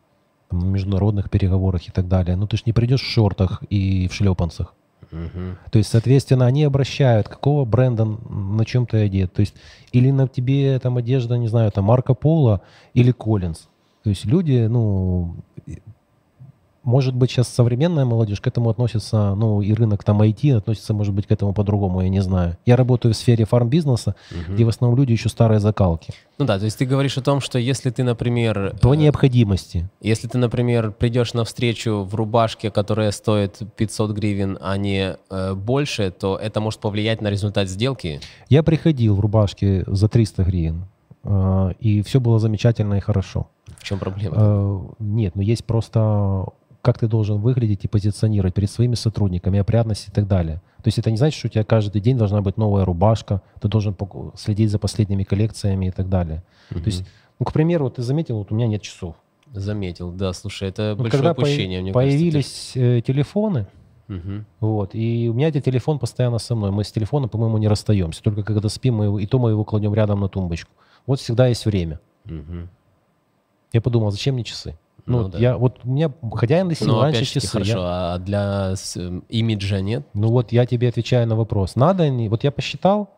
[0.51, 2.37] там, на международных переговорах и так далее.
[2.37, 4.75] Ну, ты же не придешь в шортах и в шлепанцах.
[5.11, 5.57] Мгм.
[5.71, 9.33] То есть, соответственно, они обращают, какого бренда на чем ты одет.
[9.33, 9.55] То есть,
[9.93, 12.61] или на тебе там одежда, не знаю, там Марко Поло
[12.93, 13.69] или Коллинз.
[14.03, 15.37] То есть люди, ну,
[16.87, 21.12] может быть, сейчас современная молодежь к этому относится, ну, и рынок там IT относится, может
[21.14, 22.57] быть, к этому по-другому, я не знаю.
[22.64, 24.14] Я работаю в сфере фармбизнеса,
[24.49, 26.14] где в основном люди еще старые закалки.
[26.38, 29.88] Ну да, то есть ты говоришь о том, что если ты, например, По э, необходимости.
[30.01, 35.55] если ты, например, придешь на встречу в рубашке, которая стоит 500 гривен, а не э,
[35.55, 38.20] больше, то это может повлиять на результат сделки.
[38.49, 40.85] Я приходил в рубашке за 300 гривен,
[41.25, 43.49] э, и все было замечательно и хорошо.
[43.79, 44.37] В чем проблема?
[44.38, 46.46] Э, Нет, но есть просто
[46.87, 50.62] как ты должен выглядеть и позиционировать перед своими сотрудниками, опрятность и так далее.
[50.85, 53.66] То есть это не значит, что у тебя каждый день должна быть новая рубашка, ты
[53.66, 53.96] должен
[54.37, 56.44] следить за последними коллекциями и так далее.
[56.68, 57.05] То есть,
[57.40, 59.16] ну, к примеру, ты заметил, вот у меня нет часов.
[59.53, 63.66] Заметил, да, слушай, это Вот большое когда появ- упущение, мне появились э, телефоны,
[64.07, 64.29] кажется.
[64.29, 64.46] Мгм.
[64.61, 66.70] вот, и у меня этот телефон постоянно со мной.
[66.70, 68.22] Мы с телефоном, по-моему, не расстаемся.
[68.22, 70.70] Только когда спим, мы его, и то мы его кладем рядом на тумбочку.
[71.05, 71.99] Вот всегда есть время.
[72.27, 72.68] Мгм.
[73.72, 74.79] Я подумал, зачем мне часы?
[75.07, 75.38] Ну, Ну да.
[75.38, 76.11] я, вот у меня
[76.64, 77.49] носил Ну, раньше опять же, часы.
[77.49, 80.05] хорошо, Я- а для с- э, имиджа нет?
[80.14, 81.77] ну вот я тебе отвечаю на вопрос.
[81.77, 82.29] Надо они?
[82.29, 83.09] Вот я посчитал,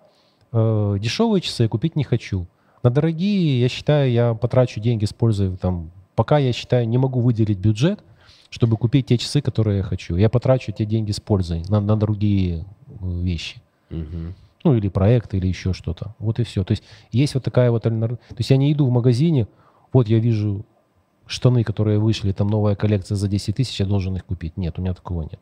[0.53, 2.47] э, дешевые часы я купить не хочу.
[2.83, 7.59] На дорогие, я считаю, я потрачу деньги, используя там, пока я считаю, не могу выделить
[7.59, 8.01] бюджет,
[8.51, 10.17] чтобы купить те часы, которые я хочу.
[10.17, 12.65] Я потрачу те деньги с пользой на, на другие
[13.01, 13.63] э, вещи.
[13.91, 14.35] Мгм.
[14.65, 16.15] ну или проект, или еще что-то.
[16.19, 16.63] Вот и все.
[16.65, 17.85] То есть есть вот такая вот...
[17.85, 19.47] То есть я не иду в магазине,
[19.95, 20.67] вот я вижу
[21.29, 24.57] штаны, которые вышли, там новая коллекция за 10 тысяч, я должен их купить.
[24.57, 25.39] Нет, у меня такого нет.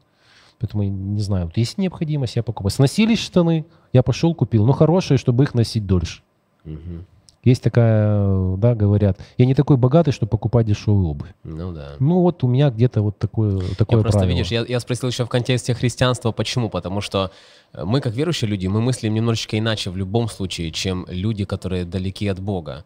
[0.59, 2.71] Поэтому я не знаю, вот есть необходимость, я покупаю.
[2.71, 6.23] Сносились штаны, я пошел купил, но хорошие, чтобы их носить дольше.
[6.65, 7.07] Мгм.
[7.47, 11.29] Есть такая, да, говорят, я не такой богатый, чтобы покупать дешевую обувь.
[11.45, 11.93] Ну да.
[12.01, 14.37] Ну вот у меня где-то вот такое, такое Я просто, правило.
[14.37, 16.69] видишь, я, я спросил еще в контексте христианства, почему?
[16.69, 17.31] Потому что
[17.73, 21.85] э, мы, как верующие люди, мы мыслим немножечко иначе в любом случае, чем люди, которые
[21.85, 22.85] далеки от Бога.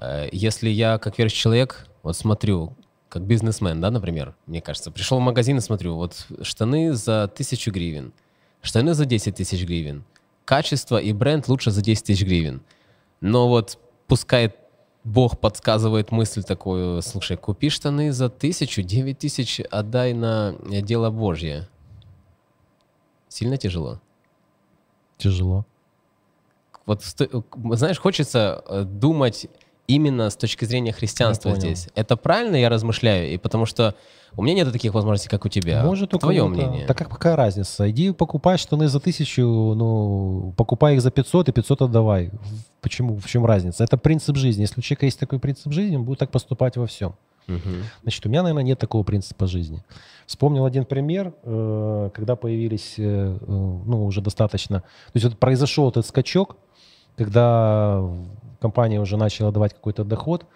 [0.00, 2.74] Э, Если я, как верующий человек, вот смотрю,
[3.08, 7.70] как бизнесмен, да, например, мне кажется, пришел в магазин и смотрю, вот штаны за тысячу
[7.70, 8.12] гривен,
[8.62, 10.04] штаны за 10 тысяч гривен,
[10.44, 12.62] качество и бренд лучше за 10 тысяч гривен.
[13.20, 14.54] Но вот пускай
[15.04, 21.68] Бог подсказывает мысль такую, слушай, купи штаны за тысячу, девять тысяч отдай на дело Божье.
[23.28, 24.00] Сильно тяжело.
[25.16, 25.64] Тяжело.
[26.86, 29.46] Вот, знаешь, хочется э, думать
[29.88, 31.88] именно с точки зрения христианства здесь.
[31.96, 33.32] Это правильно я размышляю?
[33.32, 33.94] И потому что
[34.36, 35.82] у меня нет таких возможностей, как у тебя.
[35.82, 36.86] Может, у Твое мнение.
[36.86, 37.90] Так как какая разница?
[37.90, 42.30] Иди покупай штаны за тысячу, ну, покупай их за 500 и 500 отдавай.
[42.82, 43.16] Почему?
[43.16, 43.82] В чем разница?
[43.82, 44.62] Это принцип жизни.
[44.62, 47.14] Если у человека есть такой принцип жизни, он будет так поступать во всем.
[47.46, 47.84] Мгм.
[48.02, 49.82] Значит, у меня, наверное, нет такого принципа жизни.
[50.26, 54.80] Вспомнил один пример, э, когда появились, э, э, ну, уже достаточно...
[54.80, 56.56] То есть вот произошел этот скачок,
[57.16, 58.06] когда
[58.60, 60.46] компания уже начала давать какой-то доход,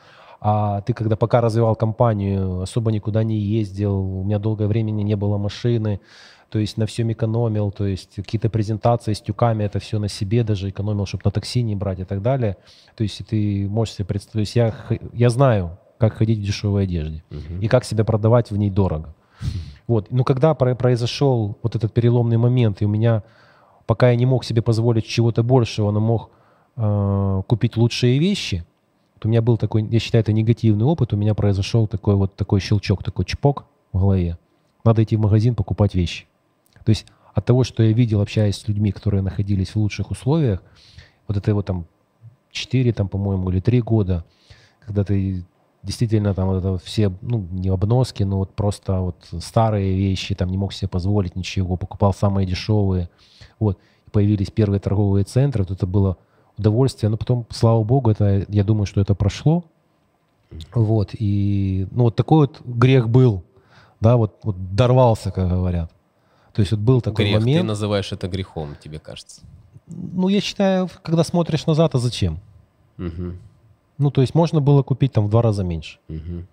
[0.41, 5.15] а ты, когда пока развивал компанию, особо никуда не ездил, у меня долгое время не
[5.17, 6.01] было машины,
[6.51, 10.43] то есть на всем экономил, то есть какие-то презентации с тюками, это все на себе
[10.45, 12.57] даже экономил, чтобы на такси не брать и так далее.
[12.97, 14.75] То есть ты можешь себе представить, то есть я,
[15.15, 17.61] я знаю, как ходить в дешевой одежде Мгм.
[17.61, 19.15] и как себя продавать в ней дорого.
[19.89, 20.11] Вот.
[20.11, 23.23] Но когда про- произошел вот этот переломный момент, и у меня,
[23.87, 26.31] пока я не мог себе позволить чего-то большего, но мог
[26.77, 28.65] э, купить лучшие вещи,
[29.19, 32.35] то у меня был такой, я считаю, это негативный опыт, у меня произошел такой вот
[32.35, 34.39] такой щелчок, такой чпок в голове.
[34.85, 36.27] Надо идти в магазин покупать вещи.
[36.85, 40.63] То есть от того, что я видел, общаясь с людьми, которые находились в лучших условиях,
[41.29, 41.87] вот это вот там
[42.51, 44.25] 4, там, по-моему, или 3 года,
[44.81, 45.45] когда ты
[45.83, 50.35] действительно там вот это вот все, ну, не обноски, но вот просто вот старые вещи,
[50.35, 53.09] там не мог себе позволить ничего, покупал самые дешевые,
[53.59, 53.79] вот,
[54.13, 56.19] появились первые торговые центры, вот это было
[56.59, 59.65] удовольствие, но потом, слава богу, это, я думаю, что это прошло,
[60.75, 63.43] вот, и, ну, вот такой вот грех был,
[64.01, 65.91] да, вот, вот дорвался, как говорят.
[66.53, 67.67] То есть вот был такой Грех, ты момент.
[67.67, 69.41] называешь это грехом, тебе кажется.
[69.87, 72.41] Ну, я считаю, когда смотришь назад, а зачем?
[72.99, 73.39] Мгм.
[73.99, 75.99] Ну, то есть можно было купить там в два раза меньше.
[76.09, 76.47] Мгм.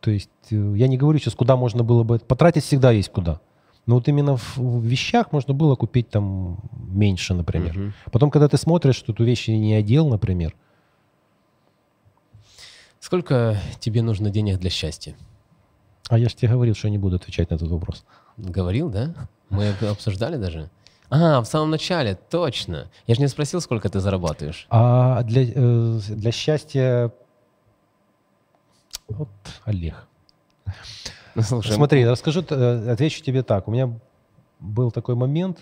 [0.00, 2.18] То есть э, я не говорю сейчас, куда можно было бы...
[2.18, 3.40] Потратить всегда есть куда.
[3.86, 7.76] Но вот именно в, в вещах можно было купить там меньше, например.
[7.76, 7.94] Мгм.
[8.12, 10.54] Потом, когда ты смотришь, что эту вещь не одел, например,
[13.00, 15.16] Сколько тебе нужно денег для счастья?
[16.10, 18.04] а я же тебе говорил, что я не буду отвечать на этот вопрос.
[18.36, 19.14] Говорил, да?
[19.48, 20.68] Мы обсуждали даже.
[21.08, 22.90] А, в самом начале, точно.
[23.06, 24.66] Я же не спросил, сколько ты зарабатываешь.
[24.70, 27.12] А для, э, для счастья...
[29.08, 29.28] Вот,
[29.64, 30.06] Олег.
[31.34, 33.68] Ну, слушай, Смотри, расскажу, э, отвечу тебе так.
[33.68, 33.92] У меня
[34.58, 35.58] был такой момент,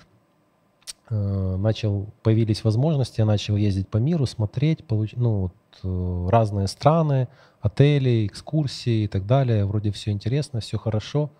[1.10, 5.52] э, начал, появились возможности, я начал ездить по миру, смотреть, получ- ну, вот,
[5.82, 7.28] э, разные страны,
[7.60, 9.64] отели, экскурсии и так далее.
[9.66, 11.30] Вроде все интересно, все хорошо.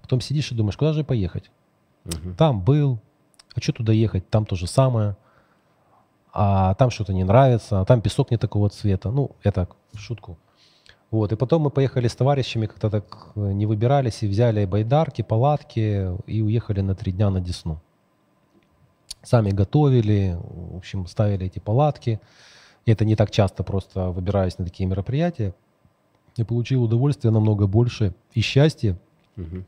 [0.00, 1.50] Потом сидишь и думаешь, куда же поехать?
[2.04, 2.34] Мгм.
[2.36, 2.98] Там был,
[3.54, 4.28] а что туда ехать?
[4.30, 5.16] Там то же самое.
[6.32, 9.10] А там что-то не нравится, а там песок не такого цвета.
[9.10, 9.32] Ну,
[9.92, 10.38] в шутку.
[11.10, 15.22] Вот, и потом мы поехали с товарищами, как-то так э, не выбирались, и взяли байдарки,
[15.22, 17.80] палатки, и уехали на три дня на Десну.
[19.22, 22.20] Сами готовили, в общем, ставили эти палатки.
[22.84, 25.54] И это не так часто просто выбираюсь на такие мероприятия.
[26.36, 28.96] И получил удовольствие намного больше и счастье,
[29.36, 29.64] Мгм.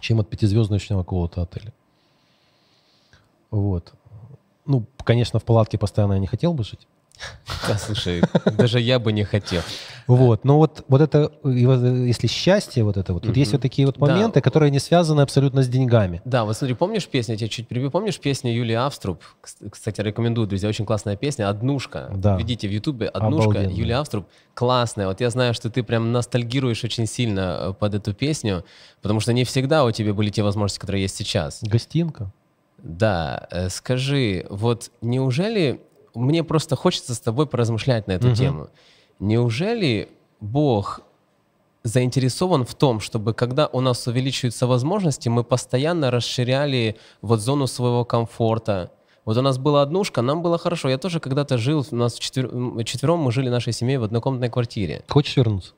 [0.00, 1.72] чем от пятизвездочного какого-то отеля.
[3.50, 3.92] Вот.
[4.66, 6.86] Ну, конечно, в палатке постоянно я не хотел бы жить.
[7.68, 8.22] Да, слушай,
[8.56, 9.62] даже я бы не хотел.
[10.16, 13.96] Вот, но вот, вот это, если счастье вот это вот, тут есть вот такие вот
[13.98, 14.06] Да.
[14.06, 16.20] моменты, которые не связаны абсолютно с деньгами.
[16.24, 19.22] Да, вот смотри, помнишь песню, я тебя чуть перебью, помнишь песню Юлии Авструб?
[19.42, 22.10] Кс- Кстати, рекомендую, друзья, очень классная песня, «Однушка».
[22.14, 22.36] Да.
[22.36, 23.70] Введите в Ютубе «Однушка», Обалденно.
[23.72, 24.26] Юлия Авструб.
[24.54, 25.06] Классная.
[25.06, 28.64] Вот я знаю, что ты прям ностальгируешь очень сильно э, под эту песню,
[29.02, 31.60] потому что не всегда у тебя были те возможности, которые есть сейчас.
[31.62, 32.32] Гостинка.
[32.78, 35.80] Да, э, скажи, вот неужели,
[36.14, 38.34] мне просто хочется с тобой поразмышлять на эту Мгм.
[38.36, 38.68] тему.
[39.20, 40.08] Неужели
[40.40, 41.00] Бог
[41.82, 48.04] заинтересован в том, чтобы когда у нас увеличиваются возможности, мы постоянно расширяли вот зону своего
[48.04, 48.90] комфорта.
[49.24, 50.88] Вот у нас была однушка, нам было хорошо.
[50.88, 55.04] Я тоже когда-то жил, у нас м, четвером мы жили нашей семьей в однокомнатной квартире.
[55.08, 55.72] Хочешь вернуться?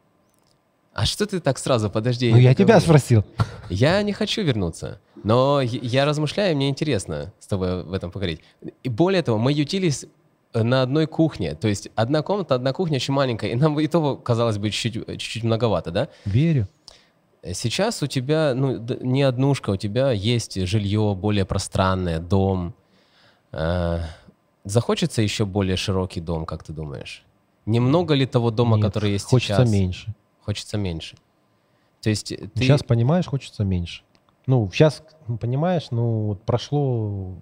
[0.95, 1.89] А что ты так сразу?
[1.91, 2.31] Подожди.
[2.31, 2.87] Ну, не я тебя договорил.
[2.87, 3.25] спросил.
[3.71, 8.41] Я не хочу вернуться, но я- я размышляю, мне интересно с тобой в этом поговорить.
[8.83, 10.05] И более того, мы ютились
[10.55, 14.17] на одной кухне, то есть одна комната, одна кухня очень маленькая, и нам и того,
[14.17, 16.09] казалось бы, чуть-чуть, чуть-чуть многовато, да?
[16.25, 16.69] Верю.
[17.55, 22.75] Сейчас у тебя, ну, не однушка, у тебя есть жилье более пространное, дом.
[23.51, 24.01] Э,
[24.65, 27.25] Захочется еще более широкий дом, как ты думаешь?
[27.67, 29.71] Немного ли того дома, Нет, который есть Хочется сейчас?
[29.71, 30.15] меньше.
[30.45, 31.17] Хочется меньше.
[32.01, 32.51] То есть ты...
[32.55, 34.03] Сейчас понимаешь, хочется меньше.
[34.47, 37.37] Ну, сейчас, ну, понимаешь, ну, вот прошло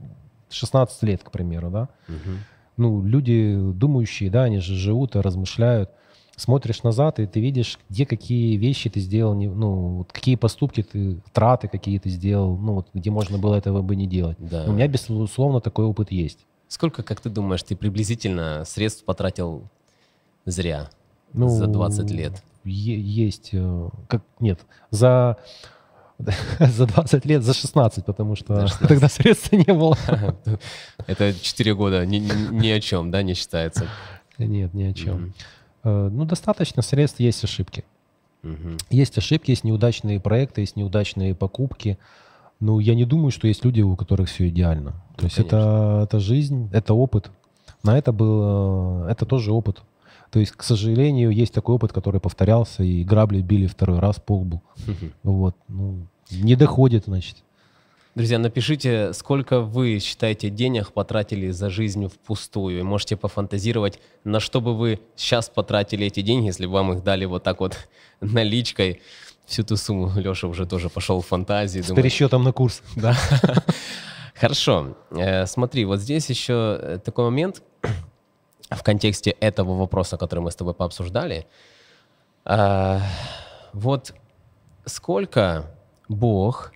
[0.51, 1.89] 16 лет, к примеру, да?
[2.09, 2.39] Мгм.
[2.81, 5.91] Ну, люди думающие, да, они же живут и размышляют.
[6.37, 11.19] Смотришь назад, и ты видишь, где какие вещи ты сделал, ну, вот какие поступки ты,
[11.35, 14.39] траты какие ты сделал, ну, вот, где можно было этого бы не делать.
[14.39, 14.65] Да.
[14.67, 16.47] У меня, безусловно, такой опыт есть.
[16.67, 19.65] Сколько, как ты думаешь, ты приблизительно средств потратил
[20.47, 20.89] зря
[21.35, 22.43] Ну, за 20 лет?
[22.65, 24.61] е- есть, э, как, нет,
[24.91, 25.37] за,
[26.61, 28.89] за 20 лет, за 16, потому что За 16.
[28.89, 29.97] тогда средств не было.
[31.07, 33.87] Это 4 года, ни, ни- о чем, да, не считается?
[34.39, 35.15] Нет, ни о чем.
[35.17, 35.35] Мгм.
[35.85, 37.85] Э, Ну, достаточно средств, есть ошибки.
[38.43, 38.79] Мгм.
[38.91, 41.99] Есть ошибки, есть неудачные проекты, есть неудачные покупки.
[42.59, 44.93] Ну, я не думаю, что есть люди, у которых все идеально.
[45.17, 47.31] То Ну, есть это, это жизнь, это опыт.
[47.83, 49.83] На это был, это тоже опыт.
[50.31, 54.39] То есть, к сожалению, есть такой опыт, который повторялся, и грабли били второй раз по
[54.39, 54.63] лбу.
[55.23, 55.57] Вот.
[55.69, 57.39] Ну, не доходит, значит.
[58.17, 62.81] Друзья, напишите, сколько вы считаете денег потратили за жизнь впустую.
[62.81, 67.05] И можете пофантазировать, на что бы вы сейчас потратили эти деньги, если бы вам их
[67.05, 67.77] дали вот так вот
[68.21, 69.01] наличкой.
[69.47, 71.81] Всю ту сумму Леша уже тоже пошел в фантазии.
[71.81, 72.83] С думает, пересчетом на курс.
[72.95, 73.17] Да.
[74.35, 74.97] Хорошо.
[75.11, 77.63] Э, Смотри, вот здесь еще э, такой момент
[78.71, 81.47] в контексте этого вопроса, который мы с тобой пообсуждали.
[82.45, 83.01] А,
[83.73, 84.15] Вот
[84.85, 85.67] сколько
[86.09, 86.73] Бог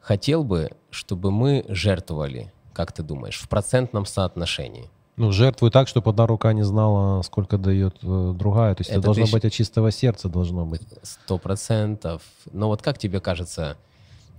[0.00, 4.90] хотел бы, чтобы мы жертвовали, как ты думаешь, в процентном соотношении?
[5.16, 8.74] Ну, жертвуй так, чтобы одна рука не знала, сколько дает э, другая.
[8.74, 10.82] То есть это, Это должно ты быть от чистого сердца должно быть.
[11.02, 12.22] Сто процентов.
[12.50, 13.76] Но вот как тебе кажется,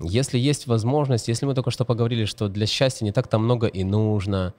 [0.01, 3.83] если есть возможность, если мы только что поговорили, что для счастья не так-то много и
[3.83, 4.55] нужно,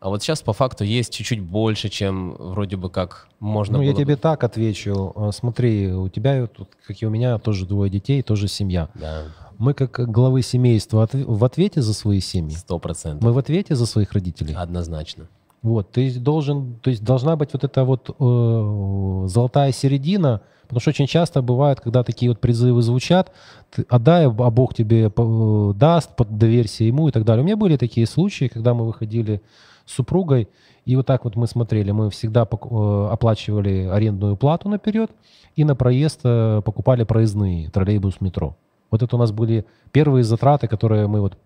[0.00, 3.90] а вот сейчас по факту есть чуть-чуть больше, чем вроде бы как можно ну, было
[3.90, 4.20] я тебе бы.
[4.20, 5.12] так отвечу.
[5.16, 8.88] А, Смотри, у тебя, тут, как и у меня, тоже двое детей, тоже семья.
[8.94, 9.24] Да,
[9.58, 12.54] Мы, как главы семейства, в ответе за свои семьи.
[12.54, 13.22] сто процентов.
[13.22, 14.54] Мы в ответе за своих родителей.
[14.54, 15.28] Однозначно.
[15.62, 20.90] Вот, ты должен, то есть должна быть вот эта вот э, золотая середина, потому что
[20.90, 23.32] очень часто бывает, когда такие вот призывы звучат,
[23.70, 27.42] ты отдай, а Бог тебе э, даст, доверься ему и так далее.
[27.42, 29.42] У меня были такие случаи, когда мы выходили
[29.88, 30.48] с супругой,
[30.84, 35.10] и вот так вот мы смотрели, мы всегда э, оплачивали арендную плату наперед,
[35.56, 38.56] и на проезд э, покупали проездные, троллейбус, метро.
[38.90, 41.38] Вот это у нас были первые затраты, которые мы вот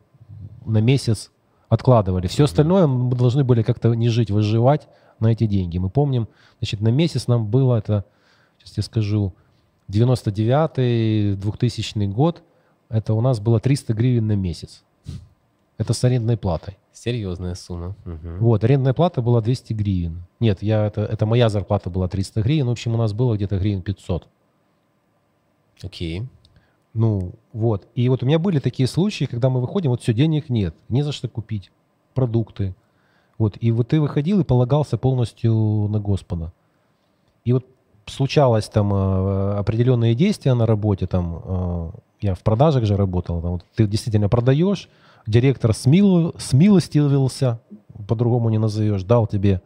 [0.65, 1.31] на месяц
[1.69, 2.27] откладывали.
[2.27, 4.89] Все остальное мы должны были как-то не жить, выживать
[5.21, 5.79] на эти деньги.
[5.79, 6.29] Мы помним,
[6.59, 8.05] значит, на месяц нам было это,
[8.59, 9.33] сейчас я скажу,
[9.89, 12.43] 99-й, 2000 год,
[12.89, 14.83] это у нас было 300 гривен на месяц.
[15.79, 16.77] Это с арендной платой.
[16.93, 17.97] Серьезная сумма.
[18.05, 18.39] Мгм.
[18.39, 20.25] Вот, арендная плата была 200 гривен.
[20.41, 22.67] Нет, я, это, это моя зарплата была 300 гривен.
[22.67, 24.29] В общем, у нас было где-то гривен 500.
[25.83, 26.29] Окей.
[26.95, 27.89] Ну, вот.
[27.95, 31.03] И вот у меня были такие случаи, когда мы выходим, вот все, денег нет, не
[31.03, 31.71] за что купить,
[32.15, 32.75] продукты.
[33.39, 35.53] Вот, и вот ты выходил и полагался полностью
[35.89, 36.53] на Господа.
[37.45, 37.67] И вот
[38.07, 41.91] случалось там э, определенные действия на работе, там, э,
[42.21, 44.89] я в продажах же работал, там, вот ты действительно продаешь,
[45.27, 47.61] директор смил, смилостивился,
[48.09, 49.63] по-другому не назовешь, дал тебе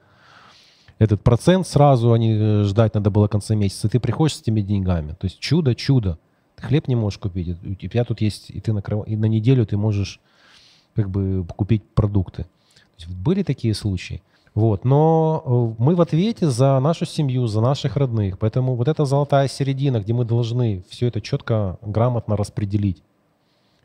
[0.99, 3.89] этот процент сразу, а не э, ждать надо было конца месяца.
[3.89, 5.13] Ты приходишь с этими деньгами.
[5.13, 6.19] То есть чудо, чудо.
[6.57, 7.57] Ты хлеб не можешь купить.
[7.63, 9.07] У тебя тут есть, и ты накрыв...
[9.07, 10.21] и на неделю ты можешь
[10.95, 12.45] как бы купить продукты.
[12.45, 14.23] То есть были такие случаи.
[14.55, 14.87] Вот.
[14.87, 18.39] Но э, мы в ответе за нашу семью, за наших родных.
[18.39, 23.03] Поэтому вот эта золотая середина, где мы должны все это четко, грамотно распределить.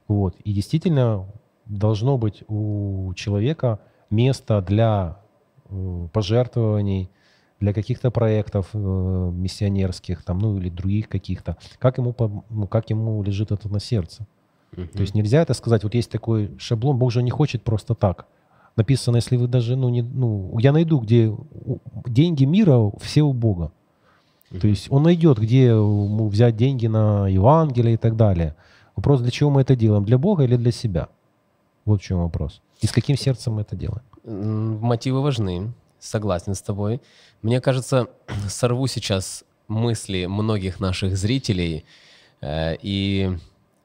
[0.07, 0.35] Вот.
[0.45, 1.25] И действительно
[1.65, 5.17] должно быть у человека место для
[5.69, 7.09] э, пожертвований,
[7.61, 12.13] для каких-то проектов э, миссионерских, там, ну или других каких-то, как ему,
[12.49, 14.25] ну, как ему лежит это на сердце.
[14.75, 14.87] Угу.
[14.93, 18.25] То есть нельзя это сказать, вот есть такой шаблон, Бог же не хочет просто так.
[18.75, 21.35] Написано, если вы даже, ну, не, ну я найду, где
[22.05, 23.71] деньги мира все у Бога.
[24.49, 24.59] Угу.
[24.59, 28.55] То есть он найдет, где взять деньги на Евангелие и так далее.
[28.95, 31.09] Вопрос, для чего мы это делаем, для Бога или для себя?
[31.85, 32.61] Вот в чем вопрос.
[32.81, 34.03] И с каким сердцем мы это делаем?
[34.81, 37.01] Мотивы важны, согласен с тобой.
[37.41, 38.07] Мне кажется,
[38.47, 41.85] сорву сейчас мысли многих наших зрителей
[42.41, 43.37] э, и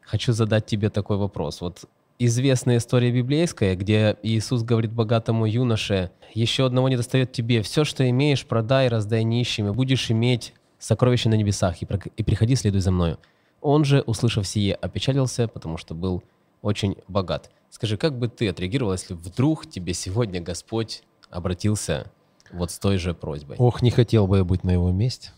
[0.02, 1.60] хочу задать тебе такой вопрос.
[1.60, 1.84] Вот
[2.18, 7.62] известная история библейская, где Иисус говорит богатому юноше, «Еще одного не достает тебе.
[7.62, 12.56] Все, что имеешь, продай, раздай нищим, и будешь иметь сокровища на небесах, и, и приходи,
[12.56, 13.18] следуй за мною».
[13.60, 16.22] Он же, услышав сие, опечалился, потому что был
[16.62, 17.50] очень богат.
[17.70, 22.10] Скажи, как бы ты отреагировал, если вдруг тебе сегодня Господь обратился
[22.52, 23.56] вот с той же просьбой?
[23.58, 25.30] Ох, не хотел бы я быть на его месте.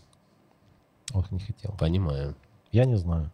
[1.13, 1.73] Ох, не хотел.
[1.79, 2.35] Понимаю.
[2.71, 3.31] Я не знаю.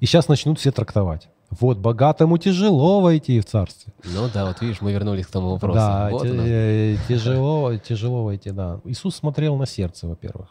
[0.00, 1.28] И сейчас начнут все трактовать.
[1.60, 3.92] Вот богатому тяжело войти в царствие.
[4.04, 5.74] Ну да, вот видишь, мы вернулись к тому вопросу.
[5.78, 8.80] Да, вот т- тяжело, тяжело войти, да.
[8.84, 10.48] Иисус смотрел на сердце, во-первых.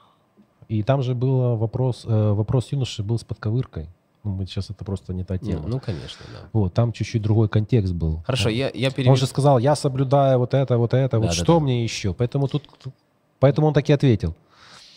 [0.68, 3.90] И там же был вопрос, э, вопрос юноши был с подковыркой.
[4.24, 5.62] Ну, мы сейчас это просто не та тема.
[5.64, 6.50] Ну, ну конечно, да.
[6.54, 8.22] Вот, там чуть-чуть другой контекст был.
[8.26, 8.56] Хорошо, вот.
[8.56, 9.12] я, я переведу.
[9.12, 11.60] Он же сказал, я соблюдаю вот это, вот это, да, вот да, что да.
[11.60, 12.14] мне еще?
[12.14, 12.64] Поэтому тут,
[13.40, 14.36] поэтому он так и ответил.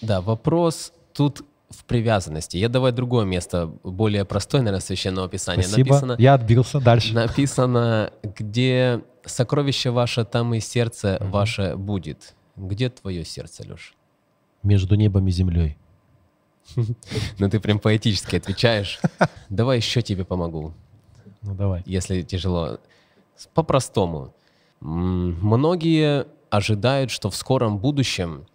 [0.02, 2.58] Да, вопрос тут в привязанности.
[2.58, 5.62] Я давай другое место, более простое, наверное, священного писания.
[5.62, 7.14] Спасибо, написано, я отбился дальше.
[7.14, 11.30] Написано, где сокровище ваше, там и сердце угу.
[11.30, 12.34] ваше будет.
[12.56, 13.94] Где твое сердце, Леш?
[14.62, 15.76] Между небом и землей.
[17.38, 19.00] Ну ты прям поэтически отвечаешь.
[19.48, 20.74] Давай еще тебе помогу.
[21.42, 21.82] Ну давай.
[21.86, 22.78] Если тяжело.
[23.54, 24.34] По-простому.
[24.80, 28.46] Многие ожидают, что в скором будущем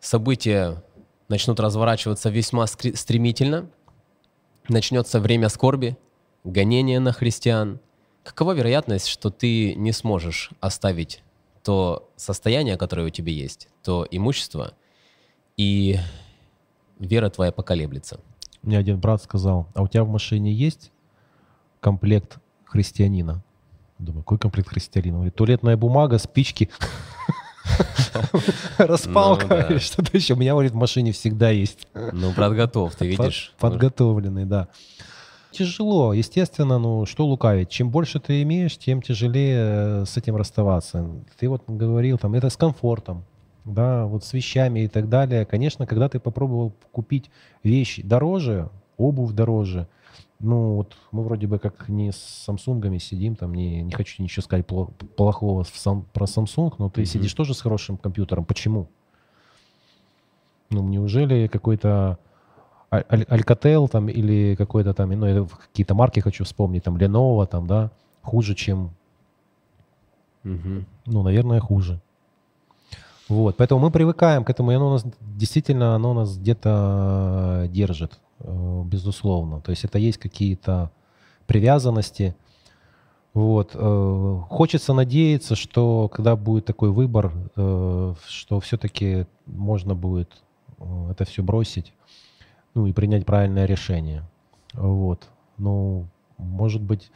[0.00, 0.82] события
[1.28, 3.70] начнут разворачиваться весьма стремительно,
[4.68, 5.96] начнется время скорби,
[6.44, 7.80] гонения на христиан.
[8.22, 11.22] Какова вероятность, что ты не сможешь оставить
[11.64, 14.74] то состояние, которое у тебя есть, то имущество,
[15.56, 15.98] и
[17.06, 18.20] вера твоя поколеблется.
[18.62, 20.92] Мне один брат сказал, а у тебя в машине есть
[21.80, 23.42] комплект христианина?
[23.98, 25.16] Думаю, какой комплект христианина?
[25.16, 26.70] Он говорит, туалетная бумага, спички,
[28.78, 30.34] распалка или что-то еще.
[30.34, 31.88] У меня, говорит, в машине всегда есть.
[31.94, 33.54] Ну, брат готов, ты видишь?
[33.58, 34.68] Подготовленный, да.
[35.50, 37.68] Тяжело, естественно, ну что лукавить.
[37.68, 41.06] Чем больше ты имеешь, тем тяжелее э, с этим расставаться.
[41.38, 43.26] Ты вот говорил, там, это с комфортом
[43.64, 45.44] да, вот с вещами и так далее.
[45.44, 47.30] Конечно, когда ты попробовал купить
[47.62, 49.88] вещь дороже, обувь дороже,
[50.40, 54.42] ну вот мы вроде бы как не с Самсунгами сидим, там не, не хочу ничего
[54.42, 55.64] сказать плохого
[56.12, 57.04] про Samsung, но ты mm-hmm.
[57.06, 58.44] сидишь тоже с хорошим компьютером.
[58.44, 58.88] Почему?
[60.70, 62.18] Ну, неужели какой-то
[62.90, 67.90] Alcatel там или какой-то там, ну, какие-то марки хочу вспомнить, там Lenovo там, да,
[68.22, 68.90] хуже, чем...
[70.44, 70.84] Mm-hmm.
[71.06, 72.00] Ну, наверное, хуже.
[73.32, 78.20] Вот, поэтому мы привыкаем к этому, и оно у нас действительно, оно нас где-то держит,
[78.40, 79.62] э, безусловно.
[79.62, 80.90] То есть это есть какие-то
[81.46, 82.36] привязанности.
[83.32, 83.70] Вот.
[83.72, 90.42] Э, хочется надеяться, что когда будет такой выбор, э, что все-таки можно будет
[91.10, 91.94] это все бросить,
[92.74, 94.24] ну и принять правильное решение.
[94.74, 95.26] Вот.
[95.56, 96.06] Ну,
[96.36, 97.10] может быть,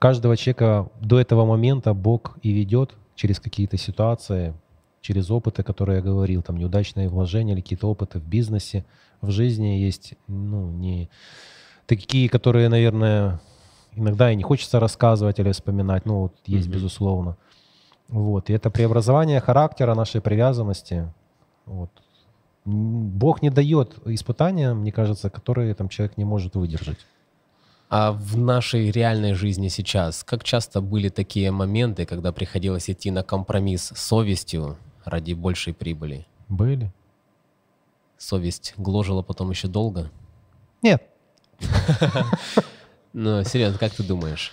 [0.00, 4.54] каждого человека до этого момента Бог и ведет через какие-то ситуации,
[5.02, 8.84] через опыты, которые я говорил, там неудачные вложения или какие-то опыты в бизнесе,
[9.20, 11.10] в жизни есть, ну, не
[11.86, 13.40] такие, которые, наверное,
[13.94, 16.72] иногда и не хочется рассказывать или вспоминать, ну, вот есть, mm-hmm.
[16.72, 17.36] безусловно.
[18.08, 21.12] Вот, и это преобразование характера, нашей привязанности.
[21.66, 21.90] Вот.
[22.64, 26.98] Бог не дает испытания, мне кажется, которые там человек не может выдержать.
[27.90, 33.22] А в нашей реальной жизни сейчас, как часто были такие моменты, когда приходилось идти на
[33.22, 36.26] компромисс с совестью, ради большей прибыли?
[36.48, 36.92] Были.
[38.18, 40.10] Совесть гложила потом еще долго?
[40.82, 41.02] Нет.
[43.14, 44.52] Ну, серьезно, как ты думаешь?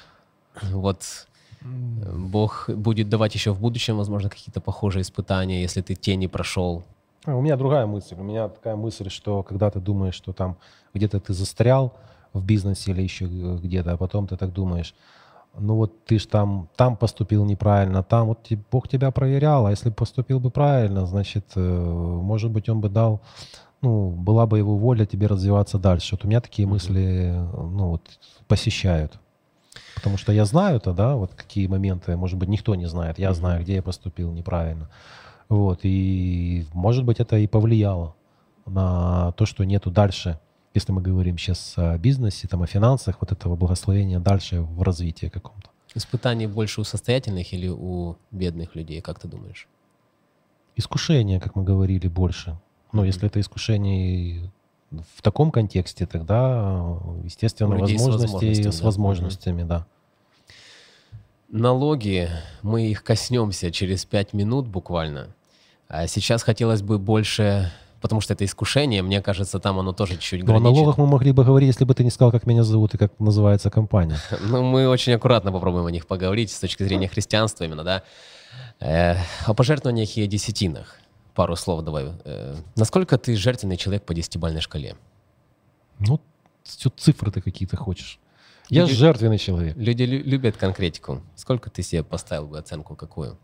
[0.61, 1.27] Вот
[1.61, 6.83] Бог будет давать еще в будущем, возможно, какие-то похожие испытания, если ты те не прошел.
[7.25, 8.15] А, у меня другая мысль.
[8.17, 10.57] У меня такая мысль, что когда ты думаешь, что там
[10.93, 11.93] где-то ты застрял
[12.33, 14.93] в бизнесе или еще где-то, а потом ты так думаешь,
[15.57, 19.71] ну вот ты ж там, там поступил неправильно, там вот те- Бог тебя проверял, а
[19.71, 23.21] если поступил бы правильно, значит, э, может быть, он бы дал,
[23.81, 26.15] ну, была бы его воля тебе развиваться дальше.
[26.15, 28.01] Вот у меня такие мысли, ну, вот,
[28.47, 29.19] посещают.
[29.95, 33.19] Потому что я знаю тогда, вот какие моменты, может быть, никто не знает.
[33.19, 34.89] Я знаю, где я поступил неправильно.
[35.49, 38.15] Вот, и, может быть, это и повлияло
[38.65, 40.39] на то, что нету дальше,
[40.73, 45.27] если мы говорим сейчас о бизнесе, там, о финансах, вот этого благословения дальше в развитии
[45.27, 45.69] каком-то.
[45.95, 49.67] Испытаний больше у состоятельных или у бедных людей, как ты думаешь?
[50.75, 52.57] Искушение, как мы говорили, больше.
[52.91, 53.07] Но Мгм.
[53.07, 54.51] если это искушение
[54.91, 58.85] в таком контексте, тогда, естественно, У людей с возможности возможностями, с да.
[58.85, 59.85] возможностями, да.
[61.49, 62.29] Налоги,
[62.61, 65.33] мы их коснемся через пять минут буквально.
[65.87, 67.71] А сейчас хотелось бы больше,
[68.01, 70.75] потому что это искушение, мне кажется, там оно тоже чуть-чуть Но о граничит.
[70.75, 73.11] налогах мы могли бы говорить, если бы ты не сказал, как меня зовут и как
[73.19, 74.17] называется компания.
[74.41, 78.03] Ну, мы очень аккуратно попробуем о них поговорить с точки зрения христианства именно, да.
[78.79, 80.95] Э, о пожертвованиях и о десятинах.
[81.35, 82.13] Пару слов давай.
[82.25, 84.95] Э, насколько ты жертвенный человек по десятибальной шкале?
[85.99, 86.19] Ну,
[86.63, 88.19] все цифры ты какие-то хочешь.
[88.69, 89.75] Я Люди- жертвенный человек.
[89.77, 91.21] Люди лю- любят конкретику.
[91.35, 93.37] Сколько ты себе поставил бы оценку какую?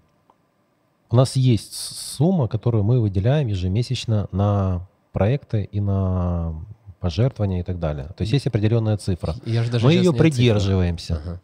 [1.16, 6.66] У нас есть сумма, которую мы выделяем ежемесячно на проекты и на
[6.99, 8.07] пожертвования и так далее.
[8.18, 9.34] То есть есть определенная цифра.
[9.45, 11.16] Я же даже мы ее придерживаемся.
[11.16, 11.41] Ага.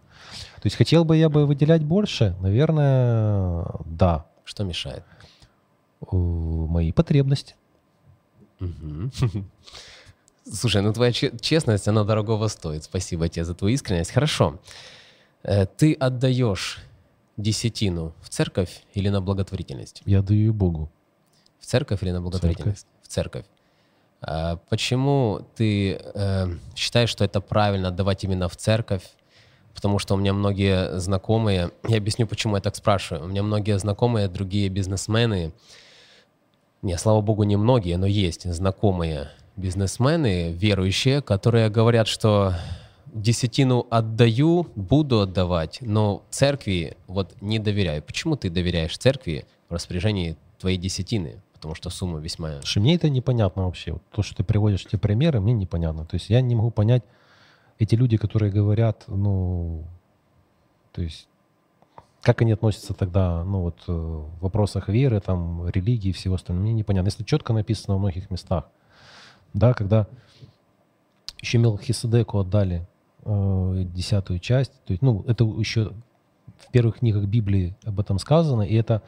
[0.56, 2.36] То есть хотел бы я бы выделять больше?
[2.42, 4.26] Наверное, да.
[4.44, 5.06] Что мешает?
[6.12, 7.56] Мои потребности.
[8.60, 9.10] Мгм.
[10.52, 12.84] Слушай, ну твоя че- честность, она дорогого стоит.
[12.84, 14.12] Спасибо тебе за твою искренность.
[14.12, 14.60] Хорошо.
[15.44, 16.80] Э, Ты отдаешь
[17.38, 20.02] десятину в церковь или на благотворительность?
[20.06, 20.92] Я даю и Богу.
[21.60, 22.88] В церковь или на благотворительность?
[23.02, 23.46] В церковь.
[24.22, 29.04] А почему ты э, считаешь, что это правильно отдавать именно в церковь?
[29.74, 33.26] Потому что у меня многие знакомые, я объясню, почему я так спрашиваю.
[33.26, 35.54] У меня многие знакомые, другие бизнесмены,
[36.82, 42.54] не, слава богу, не многие, но есть знакомые бизнесмены, верующие, которые говорят, что
[43.14, 48.02] десятину отдаю, буду отдавать, но церкви вот не доверяю.
[48.02, 51.42] Почему ты доверяешь церкви в распоряжении твоей десятины?
[51.54, 52.62] Потому что сумма весьма...
[52.64, 53.98] Что мне это непонятно вообще.
[54.12, 56.06] То, что ты приводишь эти примеры, мне непонятно.
[56.06, 57.04] То есть я не могу понять
[57.78, 59.84] эти люди, которые говорят, ну,
[60.92, 61.28] то есть
[62.22, 66.64] как они относятся тогда, ну вот э, в вопросах веры, там, религии и всего остального,
[66.64, 67.08] мне непонятно.
[67.08, 68.70] Если четко написано во многих местах,
[69.54, 70.08] да, когда
[71.40, 72.88] еще Мелхиседеку отдали
[73.26, 75.92] э, десятую часть, то есть, ну, это еще
[76.58, 79.02] в первых книгах Библии об этом сказано, и эта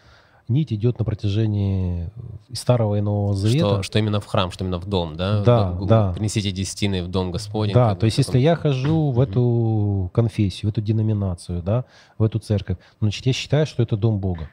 [0.50, 2.10] нить идет на протяжении
[2.50, 3.76] и Старого и Нового Завета.
[3.76, 5.42] Что, что именно в храм, что именно в дом, да?
[5.44, 6.12] Да, г- да.
[6.14, 7.74] Принесите десятины в дом Господень.
[7.74, 11.86] Да, то есть в если я хожу в эту конфессию, в эту деноминацию, да,
[12.18, 14.50] в эту церковь, значит, я считаю, что это дом Бога.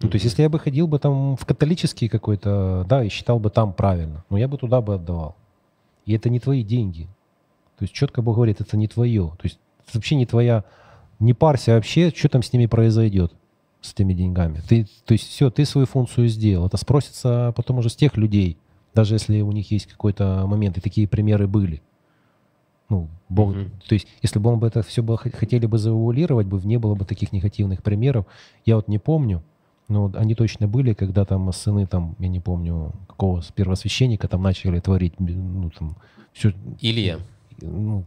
[0.00, 3.40] Ну, то есть если я бы ходил бы там в католический какой-то, да, и считал
[3.40, 5.34] бы там правильно, но я бы туда бы отдавал.
[6.06, 7.08] И это не твои деньги.
[7.78, 9.32] То есть четко Бог говорит, это не твое.
[9.38, 10.64] То есть это вообще не твоя,
[11.18, 13.32] не парься вообще, что там с ними произойдет,
[13.80, 14.60] с этими деньгами.
[14.68, 16.66] Ты, то есть все, ты свою функцию сделал.
[16.66, 18.56] Это спросится потом уже с тех людей,
[18.94, 21.80] даже если у них есть какой-то момент, и такие примеры были.
[22.88, 23.70] Ну, Бог, Мгм.
[23.86, 26.94] то есть, если бы он бы это все хот- хотели бы завуалировать, бы не было
[26.94, 28.24] бы таких негативных примеров.
[28.64, 29.42] Я вот не помню,
[29.88, 34.80] но они точно были, когда там сыны, там, я не помню, какого первосвященника там начали
[34.80, 35.96] творить, ну, там,
[36.32, 37.18] все, Илья.
[37.60, 38.04] Ну,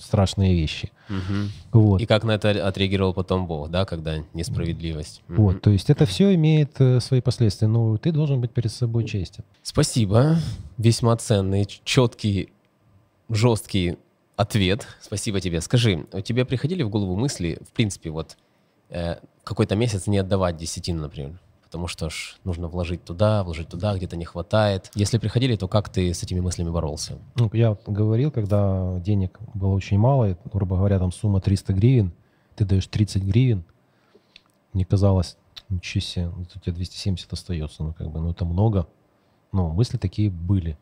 [0.00, 0.90] страшные вещи.
[1.08, 1.50] Мгм.
[1.72, 2.00] Вот.
[2.00, 5.22] И как на это отреагировал потом Бог, да, когда несправедливость.
[5.28, 5.42] Мгм.
[5.42, 9.04] Вот, то есть это все имеет э, свои последствия, но ты должен быть перед собой
[9.04, 9.44] честен.
[9.62, 10.36] Спасибо.
[10.78, 12.52] Весьма ценный, четкий,
[13.28, 13.96] жесткий
[14.36, 14.86] ответ.
[15.00, 15.60] Спасибо тебе.
[15.60, 18.36] Скажи, у тебя приходили в голову мысли, в принципе, вот
[18.90, 21.38] э, какой-то месяц не отдавать десятину, например?
[21.72, 24.90] Потому что ж нужно вложить туда, вложить туда, где-то не хватает.
[24.94, 27.18] Если приходили, то как ты с этими мыслями боролся?
[27.36, 32.12] Ну, я говорил, когда денег было очень мало, грубо говоря, там сумма 300 гривен,
[32.56, 33.64] ты даешь 30 гривен,
[34.74, 35.38] мне казалось,
[35.70, 38.86] ничего себе, вот у тебя 270 остается, ну, как бы, ну, это много.
[39.50, 40.76] Но мысли такие были.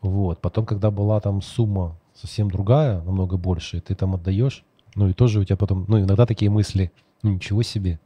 [0.00, 0.40] Вот.
[0.40, 5.38] Потом, когда была там сумма совсем другая, намного больше, ты там отдаешь, ну, и тоже
[5.38, 7.98] у тебя потом, ну, иногда такие мысли, ну, ничего себе.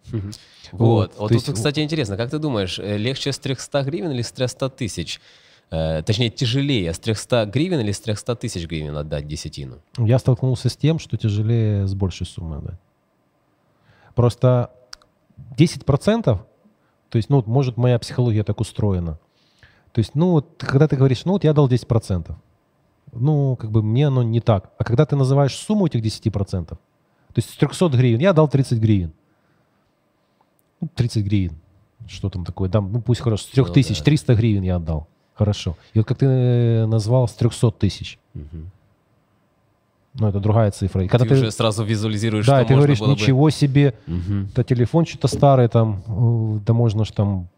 [0.73, 1.15] Вот.
[1.17, 4.33] Вот, тут, есть- кстати, интересно, как ты думаешь, э, легче с 300 гривен или с
[4.33, 5.21] 300 тысяч?
[5.71, 9.81] Э, точнее, тяжелее с 300 гривен или с 300 тысяч гривен отдать десятину?
[9.99, 12.79] Я столкнулся с тем, что тяжелее с большей суммой отдать.
[14.15, 14.71] Просто
[15.57, 19.19] 10%, то есть, ну, может, моя психология так устроена.
[19.93, 22.37] То есть, ну, вот, когда ты говоришь, ну, вот я дал 10%,
[23.13, 24.73] ну, как бы мне оно не так.
[24.79, 26.79] А когда ты называешь сумму этих 10%,
[27.35, 29.13] то есть с 300 гривен, я дал 30 гривен.
[30.81, 31.57] Ну, 30 гривен.
[32.07, 32.69] Что там такое?
[32.69, 34.05] Дам, ну пусть хорошо, с 3000, Ну, да.
[34.05, 35.09] 300 гривен я отдал.
[35.35, 35.77] Хорошо.
[35.95, 38.19] И вот как ты э, назвал с 300 тысяч.
[38.35, 38.71] Мгм.
[40.15, 41.03] Ну, это другая цифра.
[41.05, 43.95] И когда ты, ты, уже сразу визуализируешь, да, что ты говоришь, было бы- ничего себе,
[44.07, 44.49] Мгм.
[44.55, 47.49] да телефон что-то старый там, э, да можно ж там,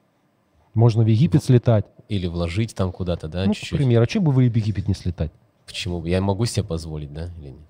[0.73, 1.85] можно в Египет слетать.
[2.09, 3.73] Или вложить там куда-то, да, ну, чуть-чуть.
[3.73, 5.33] например, а что бы вы в Египет не слетать?
[5.67, 6.03] Почему?
[6.07, 7.61] Я могу себе позволить, да, или нет?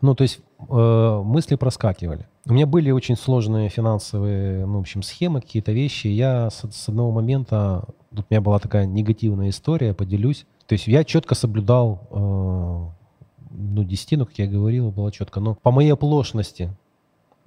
[0.00, 2.26] Ну, то есть э, мысли проскакивали.
[2.46, 6.08] У меня были очень сложные финансовые, ну, в общем, схемы, какие-то вещи.
[6.08, 10.46] Я с, с одного момента, тут у меня была такая негативная история, поделюсь.
[10.66, 15.40] То есть я четко соблюдал, э, ну, десятину, как я говорил, было четко.
[15.40, 16.76] Но по моей оплошности,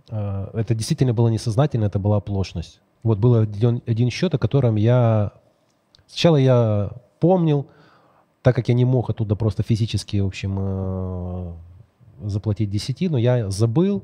[0.09, 2.81] э, это действительно было несознательно, это была оплошность.
[3.01, 5.33] Вот был один, один счет, о котором я...
[6.07, 7.67] Сначала я помнил,
[8.43, 11.53] так как я не мог оттуда просто физически, в общем, э,
[12.29, 14.03] заплатить десятину, я забыл.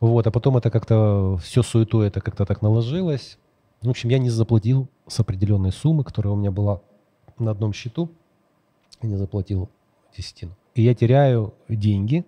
[0.00, 3.38] Вот, а потом это как-то, все суету это как-то так наложилось.
[3.82, 6.80] В общем, я не заплатил с определенной суммы, которая у меня была
[7.38, 8.10] на одном счету.
[9.02, 9.68] Я не заплатил
[10.16, 10.56] десятину.
[10.74, 12.24] И я теряю деньги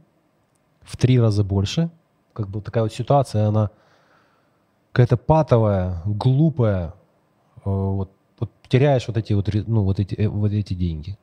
[0.83, 1.91] в три раза больше.
[2.33, 3.71] Как бы такая вот ситуация, она
[4.93, 6.95] какая-то патовая, глупая.
[7.65, 11.19] Э, Вот, вот теряешь вот эти вот, ну, вот эти, э, вот эти деньги.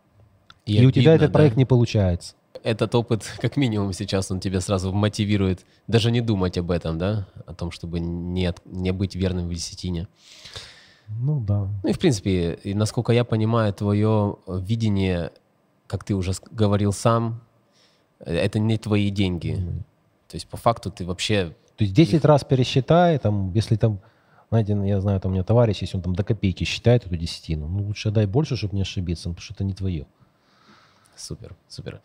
[0.66, 1.38] И, у тебя обидно, этот да?
[1.40, 2.36] проект не получается.
[2.64, 7.28] Этот опыт, как минимум сейчас, он тебя сразу мотивирует даже не думать об этом, да,
[7.46, 10.08] о том, чтобы не, от- не быть верным в десятине.
[11.08, 11.68] Ну да.
[11.84, 15.32] Ну и, в принципе, и насколько я понимаю, твое видение,
[15.88, 17.42] как ты уже говорил сам,
[18.20, 19.56] э, это не твои деньги.
[20.28, 21.56] То есть, по факту, ты вообще...
[21.78, 24.00] То есть 10 раз пересчитай, там, если там,
[24.50, 27.68] знаете, я знаю, там у меня товарищ, если он там до копейки считает эту десятину,
[27.68, 30.06] ну лучше дай больше, чтобы не ошибиться, потому что это не твое.
[31.16, 32.02] Супер, супер.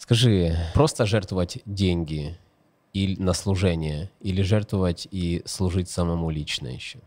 [0.00, 2.36] Скажи, просто жертвовать деньги
[2.94, 6.98] или на служение, или жертвовать и служить самому лично еще?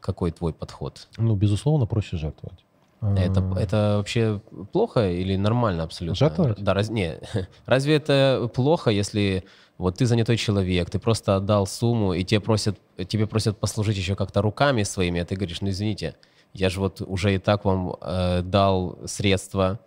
[0.00, 1.06] Какой твой подход?
[1.16, 2.64] Ну, безусловно, проще жертвовать.
[3.00, 6.16] Это, это вообще плохо или нормально абсолютно?
[6.16, 6.58] Жертвовать?
[6.58, 7.20] Да, раз, не,
[7.66, 9.44] разве это плохо, если
[9.78, 12.76] вот ты занятой человек, ты просто отдал сумму, и тебе просят,
[13.06, 16.16] тебе просят послужить еще как-то руками своими, а ты говоришь, ну извините,
[16.52, 19.78] я же вот уже и так вам э, дал средства,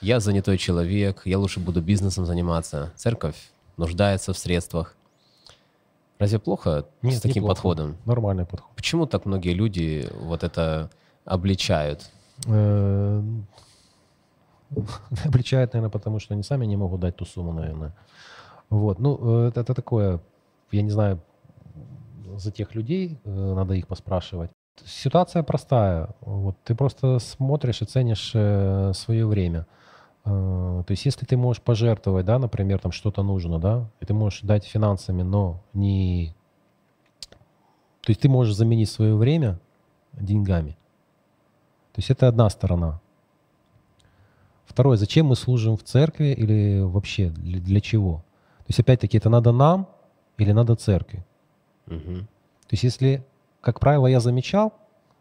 [0.00, 2.92] я занятой человек, я лучше буду бизнесом заниматься.
[2.96, 3.36] Церковь
[3.76, 4.96] нуждается в средствах.
[6.18, 7.56] Разве плохо Нет, с таким неплохо.
[7.56, 7.96] подходом?
[8.06, 8.70] Нормальный подход.
[8.74, 10.90] Почему так многие люди вот это
[11.24, 12.10] обличают?
[12.46, 13.22] Э,
[15.24, 17.92] Обличает, наверное, потому что они сами не могут дать ту сумму, наверное.
[18.70, 18.98] Вот.
[18.98, 20.20] Ну, э, это, это такое,
[20.72, 21.20] я не знаю,
[22.36, 24.50] за тех людей, э, надо их поспрашивать.
[24.84, 26.10] Ситуация простая.
[26.20, 29.66] Вот, ты просто смотришь и ценишь э, свое время.
[30.24, 34.14] Э, то есть, если ты можешь пожертвовать, да, например, там что-то нужно, да, и ты
[34.14, 36.34] можешь дать финансами, но не...
[38.02, 39.58] То есть ты можешь заменить свое время
[40.12, 40.76] деньгами.
[41.92, 43.00] То есть это одна сторона.
[44.66, 48.18] Второе, зачем мы служим в церкви или вообще для, для чего?
[48.58, 49.88] То есть опять-таки это надо нам
[50.36, 51.24] или надо церкви?
[51.86, 52.26] Мгм.
[52.26, 53.24] То есть если,
[53.66, 54.72] как правило, я замечал,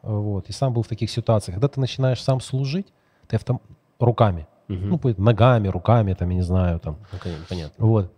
[0.03, 2.93] вот, и сам был в таких ситуациях, когда ты начинаешь сам служить,
[3.27, 3.59] ты автом...
[3.99, 4.89] руками, Мгм.
[4.89, 7.85] ну, ногами, руками, там, я не знаю, там, Ну, конечно, понятно.
[7.85, 8.13] вот,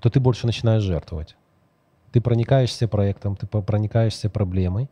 [0.00, 1.36] то ты больше начинаешь жертвовать.
[2.12, 4.88] Ты проникаешься проектом, ты проникаешься проблемой,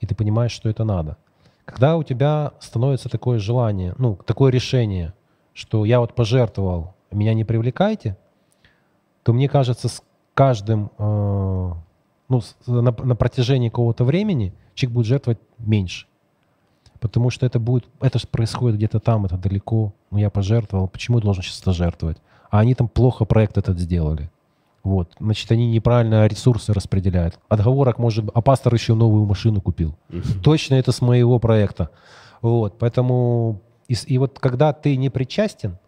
[0.00, 1.16] и ты понимаешь, что это надо.
[1.64, 5.14] Когда у тебя становится такое желание, ну, такое решение,
[5.54, 8.18] что я вот пожертвовал, меня не привлекайте,
[9.22, 10.02] то мне кажется, с
[10.34, 11.72] каждым, э,
[12.28, 16.06] ну, на, на протяжении какого-то времени человек будет жертвовать меньше.
[17.00, 19.92] Потому что это будет, это ж происходит где-то там, это далеко.
[20.10, 22.18] Ну, я пожертвовал, почему я должен сейчас это жертвовать?
[22.50, 24.30] А они там плохо проект этот сделали.
[24.82, 25.12] Вот.
[25.20, 27.38] Значит, они неправильно ресурсы распределяют.
[27.48, 29.94] Отговорок может, а пастор еще новую машину купил.
[30.42, 31.90] Точно это с моего проекта.
[32.40, 32.78] Вот.
[32.78, 35.78] Поэтому, и, и вот когда ты не причастен,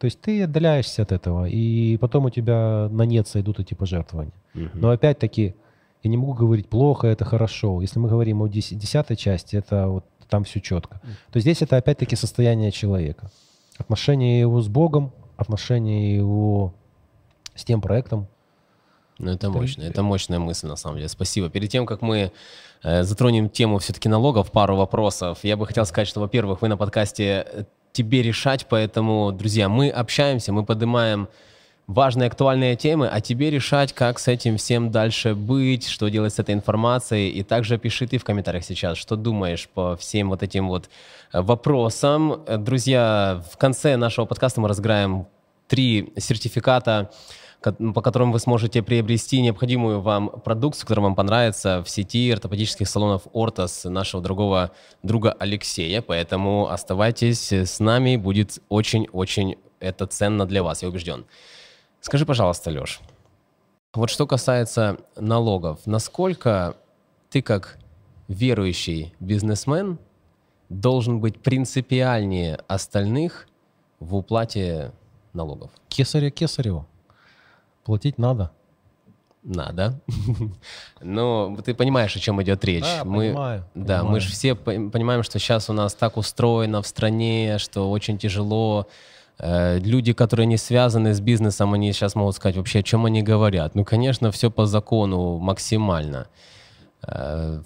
[0.00, 4.32] то есть ты отдаляешься от этого, и потом у тебя на нет сойдут эти пожертвования.
[4.54, 4.70] Мгм.
[4.72, 5.54] Но опять-таки,
[6.02, 7.82] я не могу говорить плохо, это хорошо.
[7.82, 11.02] Если мы говорим о дес- десятой части, это вот там все четко.
[11.30, 13.30] То здесь это опять-таки состояние человека.
[13.76, 16.72] Отношения его с Богом, отношения его
[17.54, 18.26] с тем проектом.
[19.18, 19.82] Ну, это мощно.
[19.82, 21.08] Это мощная мысль, на самом деле.
[21.08, 21.50] Спасибо.
[21.50, 22.32] Перед тем, как мы
[22.82, 25.40] э, затронем тему все-таки налогов, пару вопросов.
[25.42, 29.90] Я бы хотел сказать, что, во-первых, вы на подкасте э, «Тебе решать», поэтому, друзья, мы
[29.90, 31.28] общаемся, мы поднимаем
[31.90, 36.38] важные, актуальные темы, а тебе решать, как с этим всем дальше быть, что делать с
[36.38, 37.30] этой информацией.
[37.30, 40.88] И также пиши ты в комментариях сейчас, что думаешь по всем вот этим вот
[41.32, 42.42] э, вопросам.
[42.46, 45.26] Э, друзья, в конце нашего подкаста мы разыграем
[45.66, 47.10] три сертификата
[47.60, 53.26] по которым вы сможете приобрести необходимую вам продукцию, которая вам понравится в сети ортопедических салонов
[53.34, 54.70] Ортос нашего другого
[55.02, 56.00] друга Алексея.
[56.00, 61.26] Поэтому оставайтесь с нами, будет очень-очень это ценно для вас, я убежден.
[62.00, 63.00] Скажи, пожалуйста, Леш,
[63.92, 66.76] вот что касается налогов, насколько
[67.28, 67.78] ты как
[68.28, 69.98] верующий бизнесмен
[70.68, 73.48] должен быть принципиальнее остальных
[73.98, 74.92] в уплате
[75.32, 75.70] налогов?
[75.88, 76.86] Кесаря Кесареву.
[77.84, 78.50] Платить надо.
[79.42, 80.00] Надо.
[81.00, 82.84] Но ты понимаешь, о чем идет речь.
[82.84, 83.64] Да, мы, понимаю.
[83.74, 84.10] Да, понимаю.
[84.10, 88.86] мы же все понимаем, что сейчас у нас так устроено в стране, что очень тяжело.
[89.38, 93.22] Э, люди, которые не связаны с бизнесом, они сейчас могут сказать вообще, о чем они
[93.22, 93.74] говорят.
[93.74, 96.26] Ну, конечно, все по закону максимально.
[97.02, 97.62] Э,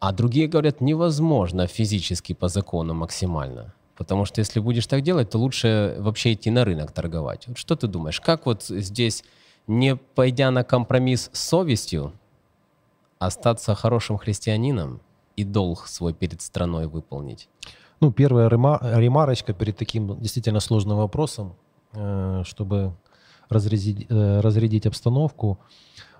[0.00, 3.72] а другие говорят, невозможно физически по закону максимально.
[3.96, 7.46] Потому что если будешь так делать, то лучше вообще идти на рынок торговать.
[7.46, 9.22] Вот что ты думаешь, как вот здесь
[9.66, 12.12] не пойдя на компромисс с совестью,
[13.18, 15.00] остаться хорошим христианином
[15.36, 17.48] и долг свой перед страной выполнить?
[18.00, 21.54] Ну, первая ремарочка перед таким действительно сложным вопросом,
[21.92, 22.94] э, чтобы
[23.48, 25.58] разрядить, э, разрядить обстановку.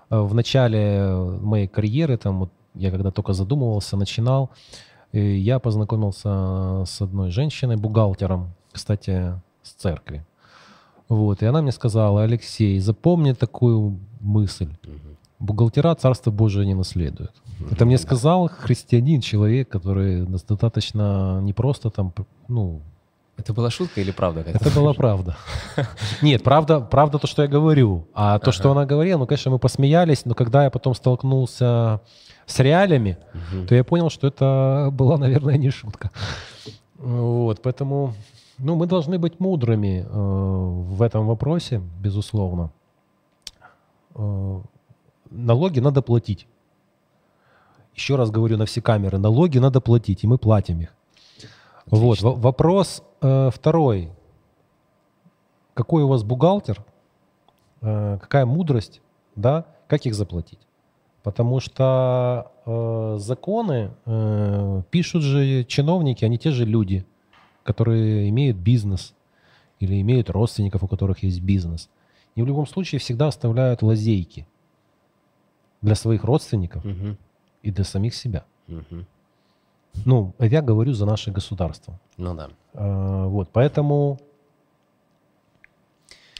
[0.09, 1.09] Э, в начале
[1.41, 4.49] моей карьеры, там, вот я когда только задумывался, начинал,
[5.11, 10.25] я познакомился с одной женщиной, бухгалтером, кстати, с церкви.
[11.09, 14.69] Вот, и она мне сказала, Алексей, запомни такую мысль.
[15.39, 17.33] Бухгалтера Царство Божие не наследуют.
[17.71, 22.13] Это мне сказал христианин, человек, который достаточно не просто там,
[22.47, 22.81] ну...
[23.35, 24.41] Это была шутка или правда?
[24.41, 25.35] Это была правда.
[26.21, 28.07] Нет, правда, правда то, что я говорю.
[28.13, 32.01] А то, что она говорила, ну, конечно, мы посмеялись, но когда я потом столкнулся
[32.45, 33.17] с реалиями,
[33.67, 36.11] то я понял, что это была, наверное, не шутка.
[36.97, 38.13] Вот, поэтому
[38.59, 42.71] ну, мы должны быть мудрыми э, в этом вопросе, безусловно.
[44.15, 44.61] Э,
[45.31, 46.47] налоги надо платить.
[47.95, 50.95] Еще раз говорю на все камеры, налоги надо платить, и мы платим их.
[51.87, 52.29] Отлично.
[52.29, 54.11] Вот, вопрос э, второй.
[55.73, 56.83] Какой у вас бухгалтер?
[57.81, 59.01] Э, какая мудрость?
[59.35, 59.65] Да?
[59.87, 60.59] Как их заплатить?
[61.23, 67.05] Потому что э, законы э, пишут же чиновники, они те же люди–
[67.63, 69.13] которые имеют бизнес
[69.79, 71.89] или имеют родственников, у которых есть бизнес.
[72.35, 74.47] И в любом случае всегда оставляют лазейки
[75.81, 77.17] для своих родственников угу.
[77.61, 78.45] и для самих себя.
[78.67, 79.05] Угу.
[80.05, 81.99] Ну, я говорю за наше государство.
[82.17, 82.49] Ну да.
[82.73, 84.19] А, вот, поэтому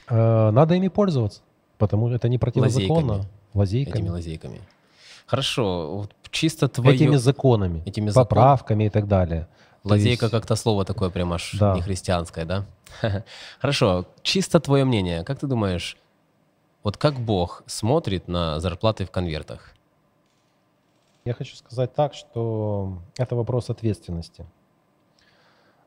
[0.08, 1.42] а, надо ими пользоваться,
[1.78, 3.12] потому что это не противозаконно.
[3.12, 3.28] Лазейками.
[3.54, 3.94] Лазейками.
[3.94, 4.60] Этими лазейками.
[5.26, 6.96] Хорошо, вот чисто твое...
[6.96, 8.86] Этими законами, Этими поправками закон...
[8.86, 9.48] и так далее.
[9.84, 11.74] Лазейка как-то слово такое прям аж да.
[11.74, 12.64] не христианское, да?
[13.60, 15.24] Хорошо, чисто твое мнение.
[15.24, 15.98] Как ты думаешь,
[16.82, 19.74] вот как Бог смотрит на зарплаты в конвертах?
[21.24, 24.46] Я хочу сказать так, что это вопрос ответственности.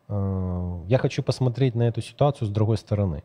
[0.08, 3.24] Э, я хочу посмотреть на эту ситуацию с другой стороны.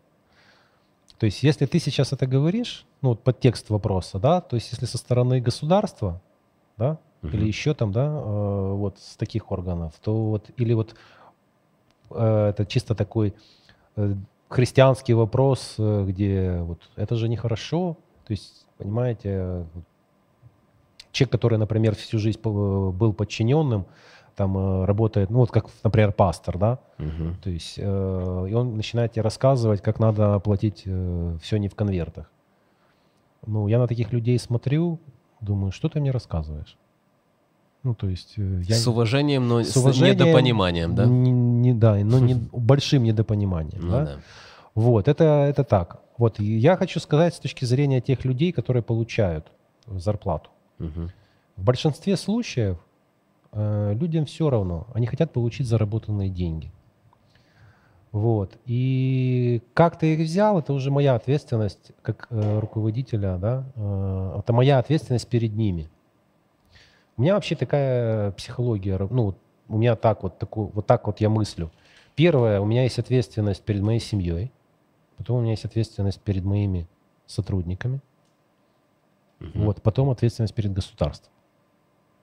[1.18, 4.86] То есть, если ты сейчас это говоришь, ну, вот подтекст вопроса, да, то есть, если
[4.86, 6.20] со стороны государства,
[6.76, 7.32] да, угу.
[7.32, 10.94] или еще там, да, э, вот с таких органов, то вот, или вот
[12.10, 13.34] э, это чисто такой
[13.96, 14.14] э,
[14.48, 17.96] христианский вопрос, где вот это же нехорошо,
[18.26, 19.66] то есть, понимаете,
[21.10, 23.86] человек, который, например, всю жизнь был подчиненным,
[24.34, 27.34] там работает, ну вот как, например, пастор, да, угу.
[27.42, 31.74] то есть, э, и он начинает тебе рассказывать, как надо платить э, все не в
[31.74, 32.30] конвертах.
[33.46, 35.00] Ну, я на таких людей смотрю,
[35.40, 36.78] думаю, что ты мне рассказываешь?
[37.82, 38.34] Ну, то есть...
[38.36, 38.76] Э, я...
[38.76, 41.04] С уважением, но с, уважением, с недопониманием, да?
[41.04, 44.04] Не, не, да, но не, большим недопониманием, ну, да?
[44.04, 44.16] да?
[44.74, 46.00] Вот, это, это так.
[46.16, 49.50] Вот, я хочу сказать с точки зрения тех людей, которые получают
[49.86, 50.50] зарплату.
[50.78, 51.10] Угу.
[51.56, 52.78] В большинстве случаев
[53.52, 56.70] э, людям все равно, они хотят получить заработанные деньги.
[58.12, 58.58] Вот.
[58.66, 64.52] И как ты их взял, это уже моя ответственность как э, руководителя, да, э, это
[64.52, 65.88] моя ответственность перед ними.
[67.16, 69.34] У меня вообще такая психология, ну,
[69.68, 71.70] у меня так вот, такую, вот так вот я мыслю.
[72.14, 74.52] Первое, у меня есть ответственность перед моей семьей,
[75.16, 76.86] потом у меня есть ответственность перед моими
[77.26, 78.00] сотрудниками,
[79.40, 79.64] угу.
[79.64, 81.32] вот, потом ответственность перед государством.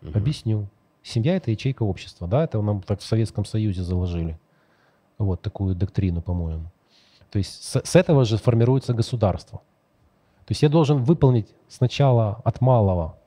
[0.02, 0.18] Угу.
[0.18, 0.68] Объясню.
[1.02, 4.40] Семья– это ячейка общества, да, это нам так в Советском Союзе заложили.
[5.18, 6.72] Вот такую доктрину, по-моему.
[7.30, 9.60] То есть с, с этого же формируется государство.
[10.46, 13.19] То есть я должен выполнить сначала от малого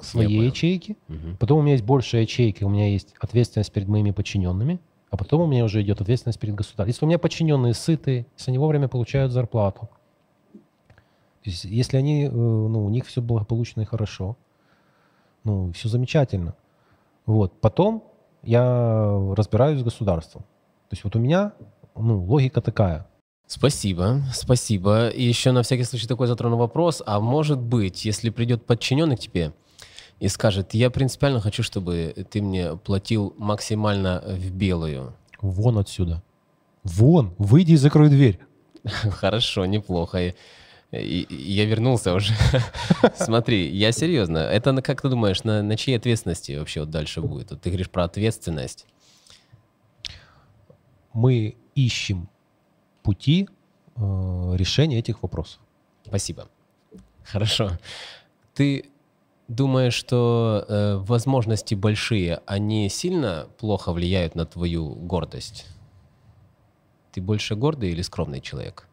[0.00, 0.42] свои понял.
[0.42, 1.36] ячейки, Мгм.
[1.38, 4.80] потом у меня есть большая ячейка, у меня есть ответственность перед моими подчиненными,
[5.10, 6.86] а потом у меня уже идет ответственность перед государством.
[6.88, 9.88] Если у меня подчиненные сытые, если они вовремя получают зарплату,
[11.44, 14.36] есть если они, э, ну, у них все благополучно и хорошо,
[15.44, 16.54] ну, все замечательно.
[17.24, 17.52] Вот.
[17.60, 18.02] Потом
[18.42, 20.42] я разбираюсь с государством.
[20.42, 21.52] То есть вот у меня,
[21.94, 23.06] ну, логика такая.
[23.46, 25.08] Спасибо, спасибо.
[25.08, 27.00] И еще на всякий случай такой затрону вопрос.
[27.06, 29.52] А может быть, если придет подчиненный к тебе
[30.18, 35.14] и скажет, я принципиально хочу, чтобы ты мне платил максимально в белую.
[35.40, 36.22] Вон отсюда.
[36.84, 38.40] Вон, выйди и закрой дверь.
[38.84, 40.18] Хорошо, неплохо.
[40.92, 42.32] И- я вернулся уже.
[43.16, 44.38] Смотри, я серьезно.
[44.38, 47.50] Это, как ты думаешь, на, на чьей ответственности вообще вот дальше будет?
[47.50, 48.86] Вот ты говоришь про ответственность.
[51.12, 52.28] Мы ищем
[53.02, 53.48] пути
[53.96, 54.00] э,
[54.56, 55.60] решения этих вопросов.
[56.06, 56.48] Спасибо.
[57.24, 57.72] Хорошо.
[58.54, 58.90] Ты
[59.48, 65.66] думаешь, что э, возможности большие, они сильно плохо влияют на твою гордость?
[67.12, 68.86] Ты больше гордый или скромный человек?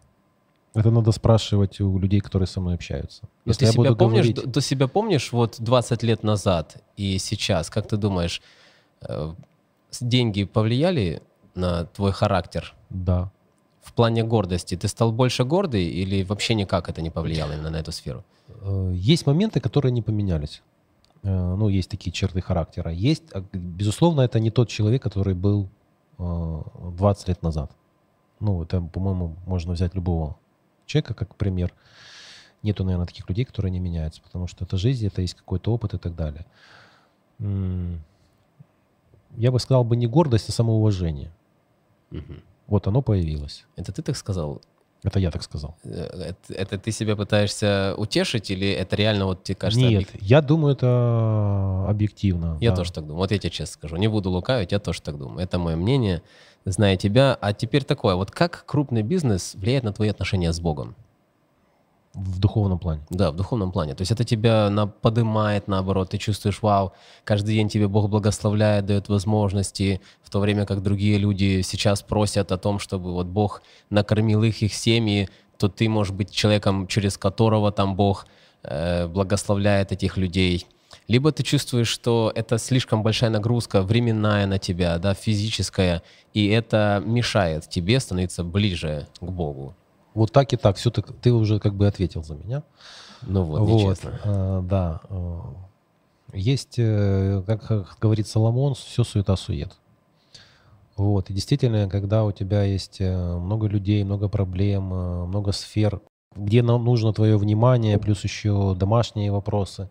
[0.75, 3.21] Это надо спрашивать у людей, которые со мной общаются.
[3.23, 6.77] Ну, Если ты я себя буду помнишь, говорить- до себя помнишь вот 20 лет назад
[6.97, 7.69] и сейчас?
[7.69, 8.41] Как ты думаешь,
[9.01, 9.33] э,
[10.01, 11.21] деньги повлияли
[11.55, 12.73] на твой характер?
[12.89, 13.31] Да.
[13.83, 17.77] В плане гордости ты стал больше гордый или вообще никак это не повлияло именно на
[17.77, 18.23] эту сферу?
[18.61, 20.61] Э, Есть моменты, которые не поменялись.
[21.23, 22.91] Э, Ну, есть такие черты характера.
[22.91, 25.67] Есть, а, безусловно, это не тот человек, который был
[26.17, 26.61] э,
[26.97, 27.71] 20 лет назад.
[28.39, 30.35] Ну, это, по-моему, можно взять любого
[30.85, 31.73] человека как пример.
[32.63, 35.93] Нету, наверное, таких людей, которые не меняются, потому что это жизнь, это есть какой-то опыт
[35.93, 36.45] и так далее.
[39.37, 41.31] Я бы сказал бы не гордость, а самоуважение.
[42.11, 42.41] Мгм.
[42.67, 43.65] Вот оно появилось.
[43.75, 44.61] Это ты так сказал?
[45.03, 45.75] Это я так сказал.
[45.83, 49.85] Э, Это, это ты себя пытаешься утешить или это реально вот тебе кажется?
[49.85, 52.57] Нет, объек- я думаю, это объективно.
[52.61, 52.77] Я да.
[52.77, 53.17] тоже так думаю.
[53.17, 55.39] Вот я тебе честно скажу, не буду лукавить, я тоже так думаю.
[55.39, 56.21] Это мое мнение,
[56.65, 57.37] зная тебя.
[57.41, 60.95] А теперь такое, вот как крупный бизнес влияет на твои отношения с Богом?
[62.13, 63.01] В духовном плане.
[63.09, 63.95] Да, в духовном плане.
[63.95, 66.93] То есть это тебя на, подымает, наоборот, ты чувствуешь, вау,
[67.23, 72.51] каждый день тебе Бог благословляет, дает возможности, в то время как другие люди сейчас просят
[72.51, 77.17] о том, чтобы вот Бог накормил их, их семьи, то ты можешь быть человеком, через
[77.17, 78.27] которого там Бог
[78.61, 80.67] э, благословляет этих людей.
[81.07, 86.03] Либо ты чувствуешь, что это слишком большая нагрузка временная на тебя, да, физическая,
[86.33, 89.75] и это мешает тебе становиться ближе к Богу.
[90.13, 90.77] Вот так и так.
[90.77, 92.63] Все ты, ты уже как бы ответил за меня.
[93.23, 94.19] Ну вот, Вот, нечестно.
[94.23, 95.01] э, да.
[95.09, 95.39] э,
[96.33, 99.75] Есть, э, как говорит Соломон, все суета-сует.
[100.95, 101.29] Вот.
[101.29, 106.01] И действительно, когда у тебя есть э, много людей, много проблем, много сфер,
[106.35, 109.89] где нам нужно твое внимание, плюс еще домашние вопросы,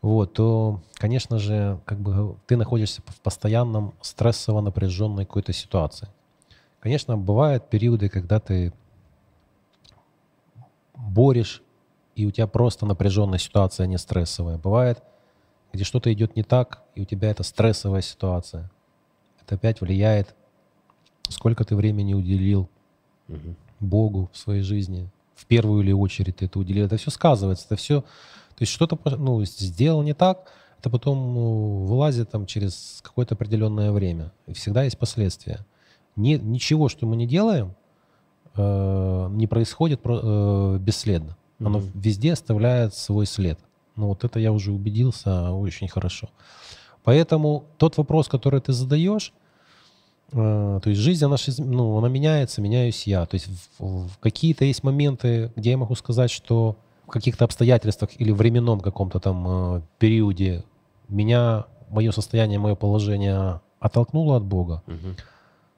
[0.00, 6.08] вот, то, конечно же, как бы ты находишься в постоянном стрессово-напряженной какой-то ситуации.
[6.80, 8.72] Конечно, бывают периоды, когда ты
[10.98, 11.62] борешь,
[12.14, 14.58] и у тебя просто напряженная ситуация, а не стрессовая.
[14.58, 15.02] Бывает,
[15.72, 18.70] где что-то идет не так, и у тебя это стрессовая ситуация.
[19.40, 20.34] Это опять влияет,
[21.28, 22.68] сколько ты времени уделил
[23.28, 23.56] Мгм.
[23.80, 25.08] Богу в своей жизни.
[25.34, 26.86] В первую или очередь ты это уделил.
[26.86, 28.00] Это все сказывается, это все...
[28.00, 33.92] То есть что-то ну, сделал не так, это потом ну, вылазит там через какое-то определенное
[33.92, 34.32] время.
[34.46, 35.64] И всегда есть последствия.
[36.16, 37.76] Не, ничего, что мы не делаем,
[38.58, 41.36] э, не происходит про- э, бесследно.
[41.60, 41.90] Оно Мгм.
[41.94, 43.58] везде оставляет свой след.
[43.96, 46.28] Ну вот это я уже убедился очень хорошо.
[47.04, 49.32] Поэтому тот вопрос, который ты задаешь,
[50.32, 53.24] э, то есть жизнь, она, ну, она меняется, меняюсь я.
[53.26, 53.48] То есть
[53.78, 58.80] в- в какие-то есть моменты, где я могу сказать, что в каких-то обстоятельствах или временном
[58.80, 60.62] каком-то там э, периоде
[61.08, 64.82] меня, мое состояние, мое положение оттолкнуло от Бога.
[64.86, 65.16] Мгм.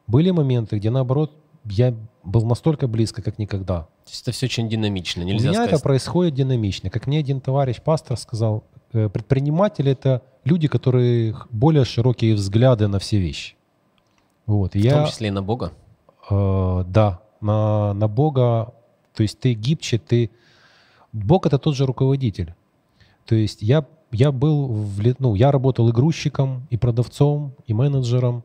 [0.08, 1.32] Были моменты, где наоборот
[1.64, 3.82] я был настолько близко, как никогда.
[4.04, 5.22] То есть это все очень динамично.
[5.22, 5.72] У Нельзя меня сказать.
[5.74, 6.90] это происходит динамично.
[6.90, 12.98] Как мне один товарищ, пастор, сказал, э, предприниматели— это люди, которые более широкие взгляды на
[12.98, 13.54] все вещи.
[14.46, 14.72] Вот.
[14.72, 15.72] В я, том числе и на Бога.
[16.30, 18.74] э, да, на, на Бога,
[19.14, 20.30] то есть ты гибче, ты...
[21.12, 22.54] Бог— это тот же руководитель.
[23.26, 28.44] То есть я, я был, в, ну, я работал и грузчиком, и продавцом, и менеджером,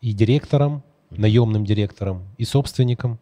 [0.00, 0.82] и директором,
[1.18, 3.18] наемным директором, и собственником.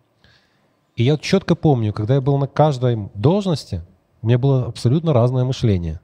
[0.97, 3.83] И я четко помню, когда я был на каждой должности,
[4.21, 6.01] у меня было абсолютно разное мышление.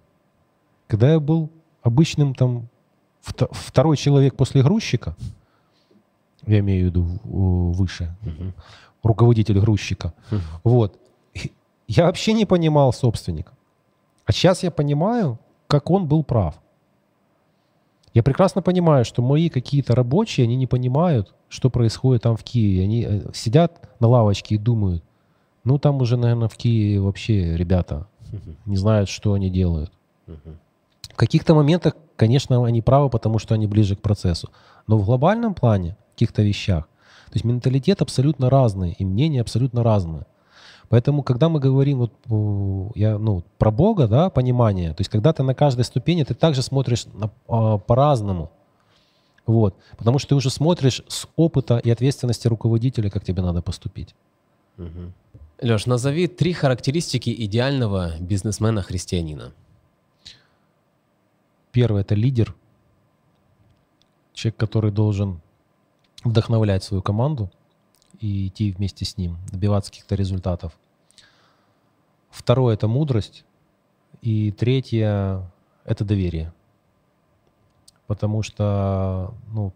[0.86, 1.50] Когда я был
[1.82, 2.68] обычным там
[3.22, 5.14] вто- второй человек после грузчика,
[6.46, 7.20] я имею в виду
[7.72, 8.54] выше, Мгм.
[9.02, 10.40] руководитель грузчика, Мгм.
[10.64, 10.98] вот,
[11.86, 13.52] я вообще не понимал собственника.
[14.24, 16.54] А сейчас я понимаю, как он был прав.
[18.14, 22.84] Я прекрасно понимаю, что мои какие-то рабочие, они не понимают, что происходит там в Киеве.
[22.84, 25.04] Они э, сидят на лавочке и думают,
[25.64, 28.06] ну там уже, наверное, в Киеве вообще ребята
[28.66, 29.92] не знают, что они делают.
[30.26, 34.50] В каких-то моментах, конечно, они правы, потому что они ближе к процессу.
[34.86, 36.84] Но в глобальном плане, в каких-то вещах,
[37.26, 40.26] то есть менталитет абсолютно разный, и мнения абсолютно разные.
[40.88, 45.42] Поэтому, когда мы говорим вот, я, ну, про Бога, да, понимание, то есть когда ты
[45.42, 48.50] на каждой ступени, ты также смотришь на, а, по-разному.
[49.46, 49.74] Вот.
[49.96, 54.14] Потому что ты уже смотришь с опыта и ответственности руководителя, как тебе надо поступить.
[54.78, 55.12] Угу.
[55.62, 59.52] Леш, назови три характеристики идеального бизнесмена-христианина.
[61.72, 62.54] Первый– это лидер.
[64.32, 65.40] Человек, который должен
[66.24, 67.50] вдохновлять свою команду
[68.20, 70.78] и идти вместе с ним, добиваться каких-то результатов.
[72.30, 73.44] Второе– это мудрость.
[74.22, 75.50] И третье–
[75.84, 76.52] это доверие.
[78.06, 79.72] Потому что ну,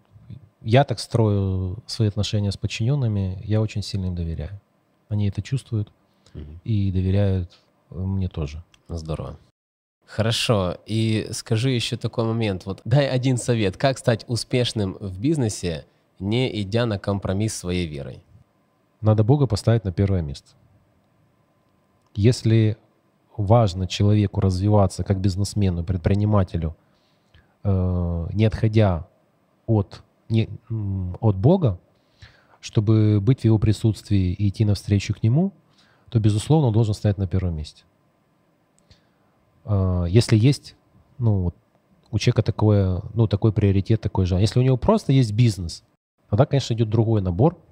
[0.62, 4.61] я так строю свои отношения с подчиненными, я очень сильно им доверяю.
[5.09, 5.93] Они это чувствуют
[6.34, 6.45] угу.
[6.64, 7.59] и доверяют
[7.90, 8.64] мне тоже.
[8.88, 9.38] Здорово.
[10.07, 10.76] Хорошо.
[10.86, 12.66] И скажи еще такой момент.
[12.66, 13.76] Вот дай один совет.
[13.76, 15.86] Как стать успешным в бизнесе,
[16.18, 18.22] не идя на компромисс своей верой?
[19.03, 20.53] Надо Бога поставить на первое место.
[22.14, 22.78] Если
[23.36, 26.76] важно человеку развиваться как бизнесмену, предпринимателю,
[27.64, 29.09] э, не отходя
[29.66, 30.48] от, не,
[31.20, 31.80] от Бога,
[32.61, 35.53] чтобы быть в его присутствии и идти навстречу к нему,
[36.09, 37.82] то, безусловно, он должен стоять на первом месте.
[39.64, 40.76] Э, если есть
[41.18, 41.53] ну,
[42.12, 44.36] у человека такое, ну, такой приоритет, такой же.
[44.36, 45.82] Если у него просто есть бизнес,
[46.30, 47.59] тогда, конечно, идет другой набор–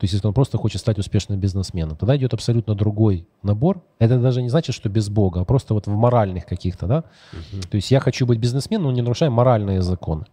[0.00, 3.82] то есть если он просто хочет стать успешным бизнесменом, тогда идет абсолютно другой набор.
[3.98, 7.04] Это даже не значит, что без Бога, а просто вот в моральных каких-то, да.
[7.32, 7.68] Uh-huh.
[7.68, 10.24] То есть я хочу быть бизнесменом, но не нарушая моральные законы.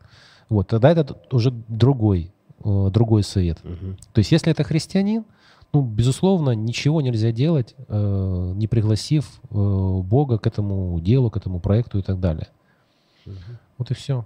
[0.48, 2.32] Вот, тогда это уже другой,
[2.64, 3.60] э, другой совет.
[3.62, 3.98] Uh-huh.
[4.14, 5.26] То есть если это христианин,
[5.74, 11.60] ну, безусловно, ничего нельзя делать, э, не пригласив э, Бога к этому делу, к этому
[11.60, 12.48] проекту и так далее.
[13.26, 13.36] Uh-huh.
[13.78, 14.26] Вот и все.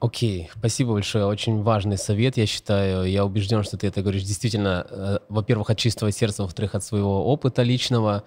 [0.00, 1.24] Окей, спасибо большое.
[1.24, 3.08] Очень важный совет, я считаю.
[3.08, 7.26] Я убежден, что ты это говоришь действительно, э, во-первых, от чистого сердца, во-вторых, от своего
[7.26, 8.24] опыта личного.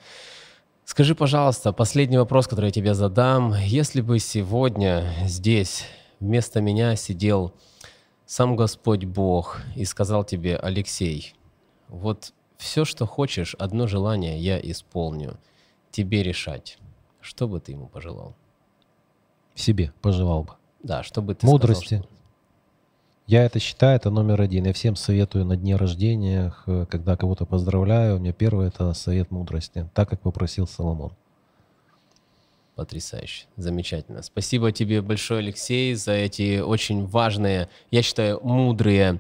[0.86, 3.54] Скажи, пожалуйста, последний вопрос, который я тебе задам.
[3.54, 5.86] Если бы сегодня здесь
[6.20, 7.54] вместо меня сидел
[8.26, 11.36] сам Господь Бог и сказал тебе, Алексей,
[11.88, 15.38] вот все, что хочешь, одно желание я исполню,
[15.92, 16.78] тебе решать.
[17.22, 18.36] Что бы ты ему пожелал?
[19.56, 20.54] Себе пожелал бы.
[20.84, 21.86] Да, чтобы ты Мудрости.
[21.86, 22.18] Сказал, что...
[23.28, 24.66] Я это считаю, это номер один.
[24.66, 26.54] Я всем советую на дне рождения,
[26.90, 31.12] когда кого-то поздравляю, у меня первый это совет мудрости, так как попросил Соломон.
[32.76, 34.22] Потрясающе, замечательно.
[34.22, 39.20] Спасибо тебе большое, Алексей, за эти очень важные, я считаю, мудрые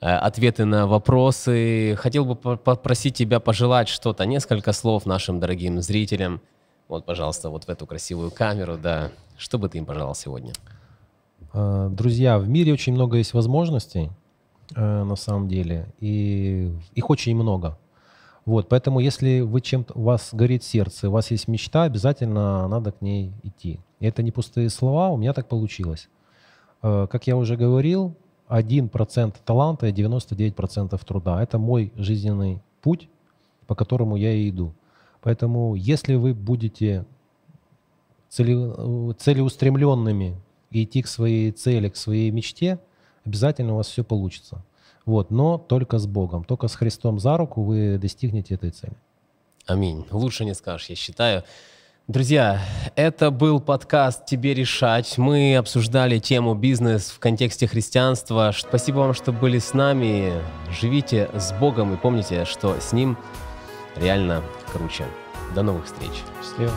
[0.00, 1.94] э, ответы на вопросы.
[1.98, 6.40] Хотел бы попросить тебя пожелать что-то, несколько слов нашим дорогим зрителям.
[6.88, 9.10] Вот, пожалуйста, вот в эту красивую камеру, да.
[9.36, 10.52] Что бы ты им пожелал сегодня?
[11.52, 14.10] Э, друзья, в мире очень много есть возможностей,
[14.74, 17.78] э, на самом деле, и их очень много.
[18.44, 22.92] Вот, поэтому если вы чем-то, у вас горит сердце, у вас есть мечта, обязательно надо
[22.92, 23.78] к ней идти.
[24.00, 26.08] И это не пустые слова, у меня так получилось.
[26.82, 28.16] Э, как я уже говорил,
[28.48, 31.42] 1% таланта и 99% труда.
[31.42, 33.08] Это мой жизненный путь,
[33.66, 34.74] по которому я и иду.
[35.22, 37.06] Поэтому если вы будете
[38.28, 40.36] цели, целеустремленными
[40.72, 42.78] и идти к своей цели, к своей мечте,
[43.24, 44.64] обязательно у вас все получится.
[45.04, 48.94] Вот, но только с Богом, только с Христом за руку вы достигнете этой цели.
[49.66, 50.06] Аминь.
[50.10, 51.44] Лучше не скажешь, я считаю.
[52.08, 52.60] Друзья,
[52.96, 55.18] это был подкаст «Тебе решать».
[55.18, 58.52] Мы обсуждали тему бизнес в контексте христианства.
[58.56, 60.32] Спасибо вам, что были с нами.
[60.68, 63.16] Живите с Богом и помните, что с Ним
[63.96, 64.42] реально
[64.72, 65.06] круче.
[65.54, 66.10] До новых встреч.
[66.42, 66.72] Счастливо.